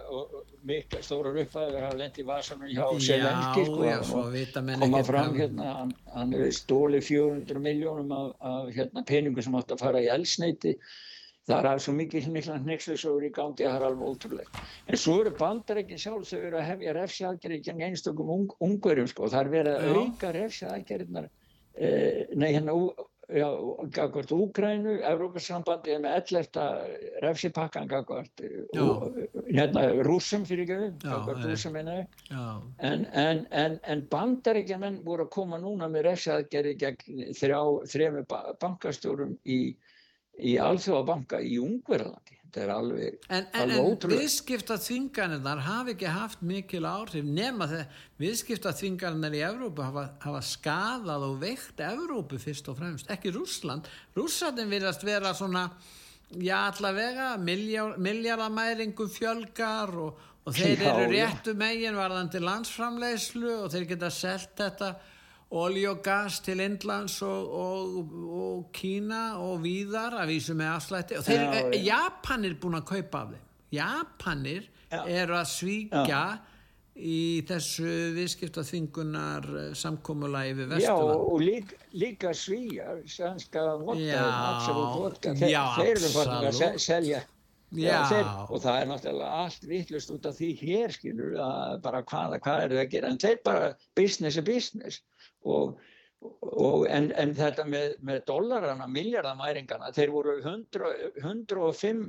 [0.67, 6.53] mikla stórar uppæður hafa lendið vasanum hjá Selenski sko, koma fram hérna hann, hann er
[6.55, 10.77] stóli 400 miljónum af, af hérna, peningum sem átt að fara í elsneiti
[11.49, 15.01] það er alveg svo mikið mikla hnexlisögur í gangi að það er alveg ótrúlega en
[15.05, 19.41] svo eru bandarækinn sjálf þau eru að hefja refsjaðgerið gegn einstökum ung, ungverjum sko, það
[19.41, 22.77] er verið að auka refsjaðgerðnar eh, nei hérna
[23.33, 26.67] gagvart Úgrænu, Evrópassambandi með 11.
[27.25, 28.43] refsipakkan gagvart
[29.49, 31.91] hérna, rúsum fyrir ekki gagvart rúsum en,
[32.91, 37.61] en, en, en bandaríkjaman voru að koma núna með refsaðgerði gegn þrjá,
[37.95, 38.23] þrejum
[38.61, 39.61] bankastjórum í,
[40.39, 45.95] í alþjóðabanka í Ungverðalandi þetta er alveg, en, alveg en, ótrúlega en viðskipta þvingarnir hafi
[45.95, 51.81] ekki haft mikil áhrif nema þegar viðskipta þvingarnir í Evrópu hafa, hafa skadað og veikt
[51.81, 53.89] Evrópu fyrst og fremst, ekki Rúsland
[54.19, 55.71] Rúslandin virðast vera svona
[56.37, 63.89] já allavega miljardamæringu fjölgar og, og þeir já, eru réttu megin varðandi landsframleyslu og þeir
[63.95, 64.93] geta selgt þetta
[65.53, 71.19] olí og gas til Indlands og, og, og Kína og víðar að vísu með afslætti.
[71.21, 71.43] Og þeir,
[71.77, 73.45] Já, Japan er búin að kaupa af þeim.
[73.73, 76.23] Japanir eru að svíkja
[76.93, 79.47] í þessu viðskiptaþvingunar
[79.81, 81.13] samkómulagi við Já, Vesturland.
[81.15, 84.27] og, og líka, líka svíjar, svenska vodka, Já,
[85.39, 87.23] þeir, já, eru farin að selja.
[87.73, 88.03] Já.
[88.05, 92.35] þeir, og það er náttúrulega allt vittlust út af því hér, skilur, að bara hvað,
[92.45, 95.01] hvað eru það að gera, en þeir bara business er business
[95.49, 95.79] og,
[96.23, 102.05] og en, en þetta með, með dollarana, miljardamæringana, þeir voru 100, 105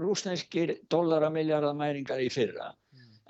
[0.00, 2.70] rúsneskir dollaramiljarðamæringar í fyrra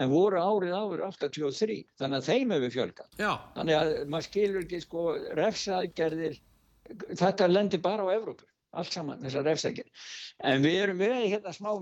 [0.01, 3.33] en voru árið áður 83 þannig að þeim hefur fjölgat Já.
[3.57, 5.07] þannig að maður skilur ekki sko
[5.39, 6.39] refsaðgerðir
[7.21, 8.47] þetta lendir bara á Evrópu
[8.81, 10.07] allt saman þessar refsaðgerðir
[10.53, 11.73] en við erum við hérna smá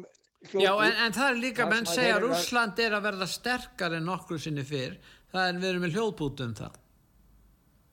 [0.55, 4.37] Já, en, en það er líka, menn segja Rússland er að verða sterkar en nokkru
[4.39, 4.93] sinni fyrr.
[5.33, 6.77] Það er við erum með hljóðbút um það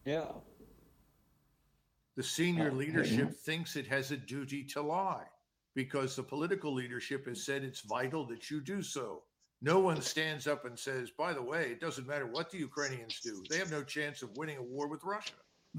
[0.06, 0.42] Já.
[2.16, 5.26] The senior uh, leadership thinks it has a duty to lie
[5.76, 9.24] because the political leadership has said it's vital that you do so.
[9.62, 13.20] No one stands up and says, by the way, it doesn't matter what the Ukrainians
[13.22, 15.34] do, they have no chance of winning a war with Russia.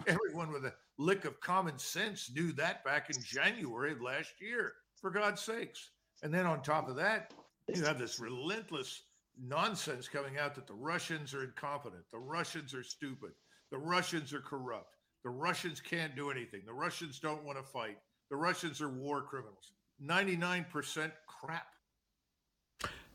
[0.06, 4.74] Everyone with a lick of common sense knew that back in January of last year,
[5.00, 5.90] for God's sakes.
[6.22, 7.32] And then on top of that,
[7.74, 9.04] you have this relentless
[9.40, 13.30] nonsense coming out that the Russians are incompetent, the Russians are stupid,
[13.70, 17.98] the Russians are corrupt, the Russians can't do anything, the Russians don't want to fight,
[18.30, 19.72] the Russians are war criminals.
[20.02, 21.66] 99% crap.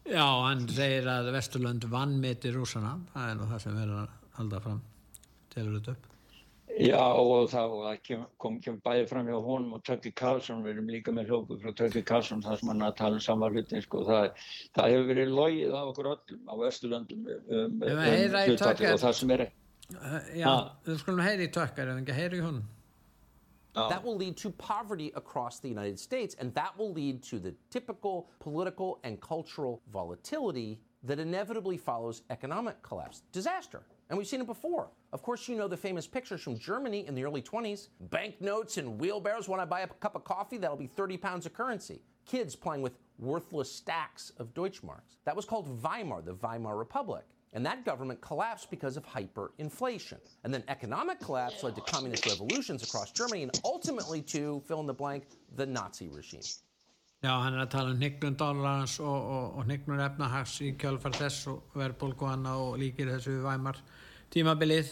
[0.10, 4.62] Já, hann segir að Vesturlönd vannmeti rússana það er nú það sem verður að halda
[4.64, 4.80] fram
[5.54, 6.08] telur þetta upp.
[6.72, 10.74] Já og þá það kem, kom, kom bæði fram hjá honum og Tökki Karlsson, við
[10.74, 13.84] erum líka með hljóku frá Tökki Karlsson þar sem hann að tala um sama hlutin
[13.86, 14.30] sko, það,
[14.80, 19.36] það hefur verið logið á okkur öllum á Vesturlöndum um, um, um og það sem
[19.38, 19.61] er Uh,
[20.36, 20.76] Já, Ha.
[20.86, 22.64] við skulum heyri í tökkar ef ekki heyri í honum
[23.74, 27.54] That will lead to poverty across the United States, and that will lead to the
[27.70, 33.24] typical political and cultural volatility that inevitably follows economic collapse.
[33.32, 33.84] Disaster.
[34.10, 34.90] And we've seen it before.
[35.14, 39.00] Of course, you know the famous pictures from Germany in the early 20s banknotes and
[39.00, 39.48] wheelbarrows.
[39.48, 42.02] When I buy a cup of coffee, that'll be 30 pounds of currency.
[42.26, 45.16] Kids playing with worthless stacks of Deutschmarks.
[45.24, 47.24] That was called Weimar, the Weimar Republic.
[47.54, 50.20] And that government collapsed because of hyperinflation.
[50.44, 54.88] And then economic collapse led to communist revolutions across Germany and ultimately to, fill in
[54.88, 55.24] the blank,
[55.56, 56.48] the Nazi regime.
[57.22, 61.14] Já, hann er að tala um hnignun dólarans og, og, og hnignun efnahags í kjálfar
[61.14, 63.78] þess og verðbólgu hana og líkir þessu við væmar
[64.34, 64.90] tímabilið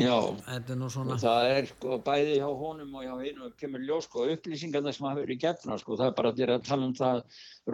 [0.00, 1.16] Já, þetta er nú svona.
[1.20, 5.20] Það er sko bæði hjá honum og hjá einu kemur ljós sko upplýsingarna sem hafa
[5.20, 7.20] verið gefna sko það er bara að tala um það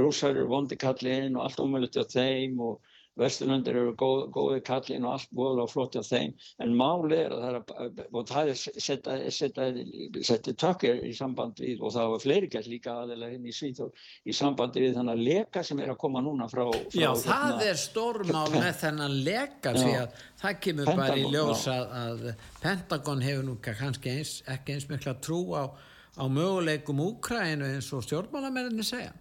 [0.01, 5.07] rússar eru vondi kallin og allt ómöðlut á þeim og vesturlöndir eru góð, góði kallin
[5.07, 6.35] og allt góðlega og flott á þeim.
[6.63, 8.51] En máli er að það er og það
[9.17, 13.55] er setja tökkir í samband við og það var fleiri gætt líka aðeins inn í
[13.57, 17.11] Svíþór í sambandi við þannig að leka sem er að koma núna frá, frá Já,
[17.25, 20.01] það hérna- er stórmál með þennan leka því Já.
[20.03, 22.25] að það kemur bara í Pentagon, ljós að, að
[22.63, 25.65] Pentagon hefur nú kannski eins, ekki eins mikla trú á,
[26.21, 29.15] á möguleikum Úkrænu eins og stjórnmálamenninni segja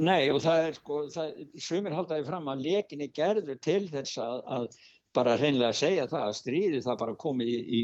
[0.00, 4.38] Nei og það er sko, það, sumir haldaði fram að lekinni gerður til þess að,
[4.56, 4.66] að
[5.12, 7.80] bara hreinlega segja það að stríði það bara komið í, í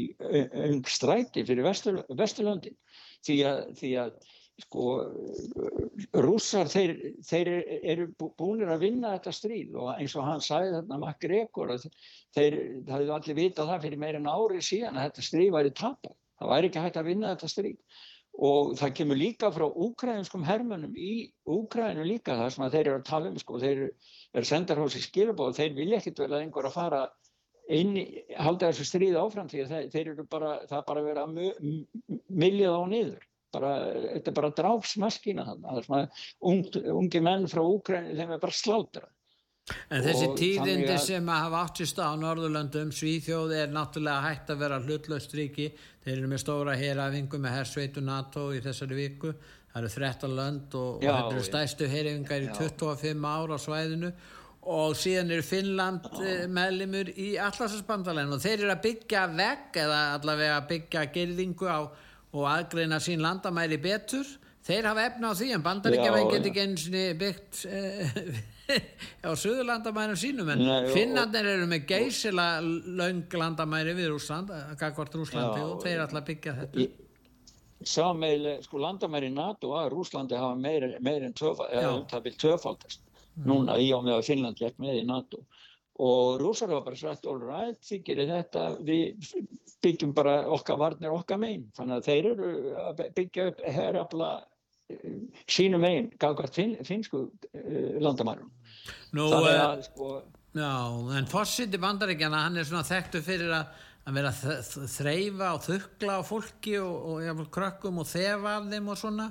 [0.71, 2.77] ung stræti fyrir Vestur, Vesturlöndin.
[3.27, 4.15] Því að, því að
[4.59, 4.85] sko
[6.25, 7.51] rússar þeir, þeir
[7.93, 11.85] eru bú- búnir að vinna þetta stríð og eins og hann sagði þarna MacGregor að
[12.35, 12.57] þeir
[12.89, 16.17] hefðu allir vitað það fyrir meira en ári síðan að þetta stríð væri tapað.
[16.39, 17.77] Það væri ekki hægt að vinna þetta stríð
[18.39, 21.13] og það kemur líka frá úkræðinskum hermönum í
[21.49, 24.95] Úkræðinu líka það sem að þeir eru að tala um sko, þeir eru sendar hos
[24.95, 27.01] í skilabóð þeir vilja ekkit vel að einhver að fara
[27.69, 28.05] inn í,
[28.39, 31.27] halda þessu stríð áfram því að þeir, þeir eru bara, það er bara að vera
[32.45, 33.27] miljað á niður.
[33.49, 33.69] Bara,
[34.15, 39.07] þetta er bara drápsmaskína þannig ungt, ungi menn frá Úkræðinu þeim er bara slátra
[39.91, 44.25] En þessi tíðindi að- sem að hafa átt sér stað á Norðurlöndum, Svíþjóð er náttúrulega
[44.25, 45.69] hægt að vera hlutlaust ríki.
[46.05, 49.33] Þeir eru með stóra herafingu með hersveitu NATO í þessari viku.
[49.69, 52.53] Það eru 13 lönd og, Já, og þetta eru stæstu herafingar í Já.
[52.57, 54.11] 25 ára á svæðinu
[54.69, 59.99] og síðan eru Finnland eh, meðlimur í allarsasbandalegin og þeir eru að byggja vegg eða
[60.17, 61.79] allavega að byggja gerðingu á
[62.33, 64.25] og aðgreina sín landamæri betur.
[64.65, 66.49] Þeir hafa efna á því en bandaríkjaman Já, get já.
[66.49, 68.41] ekki eins og byggt eh,
[69.27, 75.61] á suðurlandamærum sínum en Nei, Finnandir eru með geysila löng landamæri við Rúsland, Gagvart Rúslandi
[75.61, 76.87] Já, og þeir ætla að byggja þetta.
[77.89, 81.81] Sameil, sko landamæri NATO að Rúslandi hafa meir, meir en töfald, Já.
[81.81, 83.05] eða um töfaldast
[83.47, 85.43] núna í og með að Finnland gekk með í NATO.
[85.99, 89.33] Og rússar hafa bara sagt all right, þið gerir þetta við
[89.83, 91.65] byggjum bara okkar varnir okkar megin.
[91.75, 92.51] Þannig að þeir eru
[92.83, 94.29] að byggja upp herrafla
[95.49, 98.49] sínum einn gafkvært fin, finsku uh, landamærum
[99.17, 100.09] Nú, þannig eh, að sko
[100.59, 100.69] Já,
[101.19, 103.67] en fórsiti bandaríkjana, hann er svona þekktu fyrir að,
[104.09, 108.55] að vera að þ- þ- þreifa og þukla á fólki og, og krökkum og þefa
[108.57, 109.27] af þeim og svona.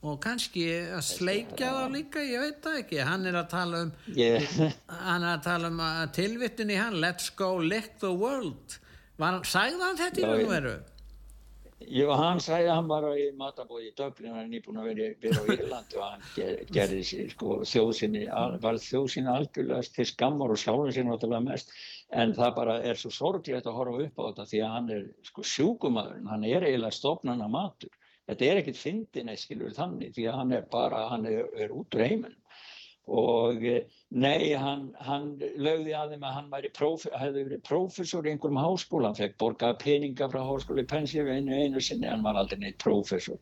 [0.00, 0.62] Og kannski
[0.96, 4.46] að sleikja þá líka, ég veit það ekki, hann er að tala um Ég-
[4.88, 5.82] hann er að tala um
[6.16, 8.78] tilvittun í hann, let's go lick the world.
[9.20, 10.78] Var, sagði hann þetta í Já,
[11.80, 11.92] og ég-?
[12.00, 15.08] Jú, hann sagði að hann var í matabóði í Dublin, hann er nýbúin að vera,
[15.32, 17.00] á Írland og hann ger, gerði
[17.32, 18.26] sko, þjóðsynni,
[18.64, 21.72] var þjóðsynni algjörlega til skammar og sjálfum sér náttúrulega mest
[22.10, 25.08] en það bara er svo sorglegt að horfa upp á þetta því að hann er
[25.30, 27.92] sko sjúkumadurinn, hann er eiginlega stofnana matur.
[28.30, 31.72] Þetta er ekkit fyndin eða skilur þannig því að hann er bara, hann er, er
[31.74, 32.36] út úr heiminn
[33.08, 38.30] og eh, nei, hann, hann lögði að þeim að hann próf, hefði verið prófessor í
[38.34, 42.58] einhverjum háskóla, hann fekk borgað peninga frá háskóla í Pennsylvania einu sinni, hann var aldrei
[42.60, 43.38] neitt prófessor.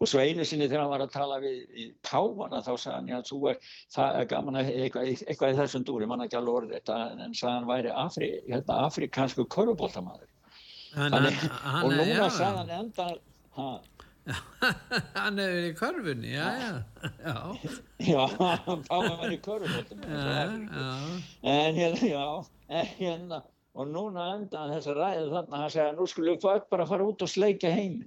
[0.00, 3.12] Og svo einu sinni þegar hann var að tala við í Páfana þá sagði hann,
[3.12, 3.60] já, þú er,
[3.96, 7.34] það er gaman að eitthvað, eitthvað í þessum dúri, mann ekki alveg orðið þetta, en
[7.36, 10.28] sagði hann væri Afri, hérna, afrikansku köruboltamaður.
[10.94, 12.30] Hann- Þannig- hann- Og hann- núna já.
[12.40, 13.10] sagði hann enda,
[13.58, 13.68] ha,
[15.16, 16.70] hann hefur verið í körfunni, já, já,
[17.24, 17.36] já.
[18.08, 18.20] já,
[18.88, 20.12] Páfan var í köruboltamaður.
[20.14, 20.90] Já, já.
[21.54, 22.26] En hérna, já,
[22.80, 23.40] en hérna,
[23.74, 27.32] og núna endaðan þessa ræði þarna, hann segja, nú skulum við bara fara út og
[27.32, 28.00] sagði hann.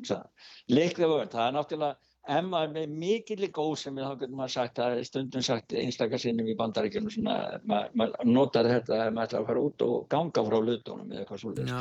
[0.71, 5.01] Leiklega vörð, það er náttúrulega, ef maður með mikill góðsemi, þá getur maður sagt, er
[5.07, 9.63] stundum sagt einstakar sinnum í bandaríkjunum, svona, maður, notar þetta ef maður ætlar að fara
[9.67, 11.73] út og ganga frá hlutunum eða eitthvað svolítið.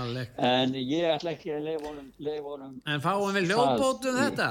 [0.50, 2.80] En ég ætla ekki að leifa honum.
[2.90, 4.50] En fáum við hljóðbótum þetta?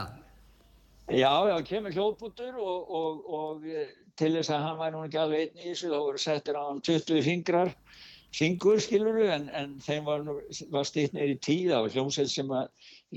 [1.12, 3.66] Já, já, kemur hljóðbútur og, og, og
[4.20, 6.64] til þess að hann væri nú ekki alveg einn í þessu þá voru settir á
[6.70, 7.74] hann 20 fingrar
[8.32, 10.24] fingur skiluru en, en þeim var,
[10.72, 12.70] var stýtt neyri tíð á hljómsveit sem að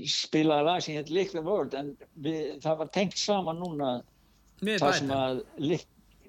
[0.03, 3.91] spilaði lag sem hétt Lick the World en við, það var tengt saman núna
[4.61, 4.99] Með það Biden.
[4.99, 5.41] sem að
[5.71, 5.85] lick,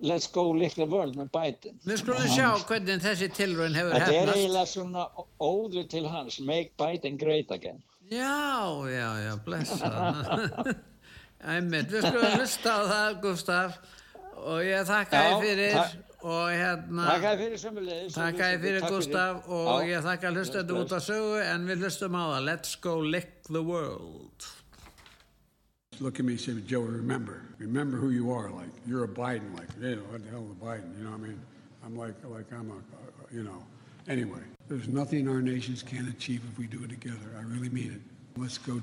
[0.07, 4.13] Let's go Lick the World með Biden Við skulum sjá hvernig þessi tilraun hefur Þetta
[4.13, 4.39] er hefnast.
[4.39, 5.07] eiginlega svona
[5.41, 9.89] óður til hans Make Biden great again Já, já, já, blessa.
[11.57, 13.79] Æmitt, við skulum hlusta á það, Gustaf,
[14.47, 16.16] og ég þakka þér fyrir takk.
[16.23, 17.09] Og hérna...
[17.13, 19.89] Takk að fyrir sömulegis Takk að fyrir Gustaf og Já.
[19.93, 22.79] ég þakka að hlusta þetta Bless, út að sögu en við hlustum á það Let's
[22.87, 24.49] go lick the world
[26.01, 28.51] Look at me and say, Joe, remember, remember who you are.
[28.51, 29.57] Like, you're a Biden.
[29.57, 30.99] Like, you know, what the hell is a Biden?
[30.99, 31.41] You know what I mean?
[31.85, 33.65] I'm like, like I'm a, uh, you know.
[34.09, 37.35] Anyway, there's nothing our nations can't achieve if we do it together.
[37.39, 38.41] I really mean it.
[38.41, 38.83] Let's go,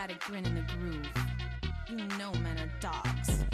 [0.00, 1.08] you gotta grin in the groove.
[1.88, 3.44] You know men are dogs.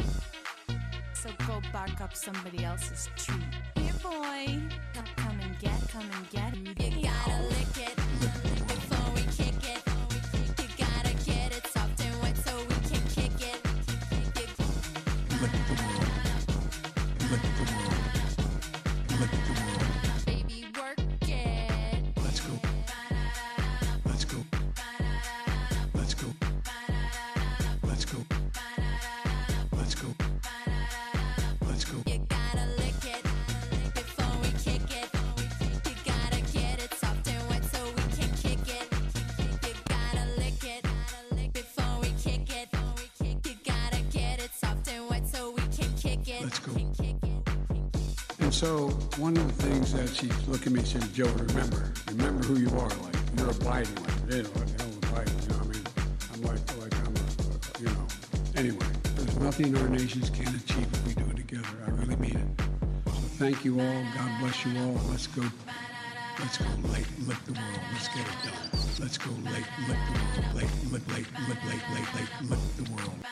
[1.12, 3.42] So go bark up somebody else's tree.
[3.74, 4.60] Here, boy.
[4.94, 6.65] Come, come and get, come and get.
[48.56, 48.88] So
[49.18, 52.56] one of the things that she's looking at me and said, Joe, remember, remember who
[52.56, 52.88] you are.
[52.88, 53.92] Like you're a Biden.
[54.00, 55.42] Like, you know, what the hell is a Biden?
[55.42, 55.84] You know what I mean?
[56.32, 58.06] I'm like, like I'm a, you know.
[58.56, 61.68] Anyway, there's nothing our nations can't achieve if we do it together.
[61.86, 62.64] I really mean it.
[63.04, 64.02] So thank you all.
[64.16, 64.98] God bless you all.
[65.10, 65.42] Let's go.
[66.38, 67.80] Let's go lick, lick the world.
[67.92, 68.80] Let's get it done.
[68.98, 70.54] Let's go lick, lick the world.
[70.56, 73.25] Lick, lick, lick, lick, lick, lick, lick, lick the world.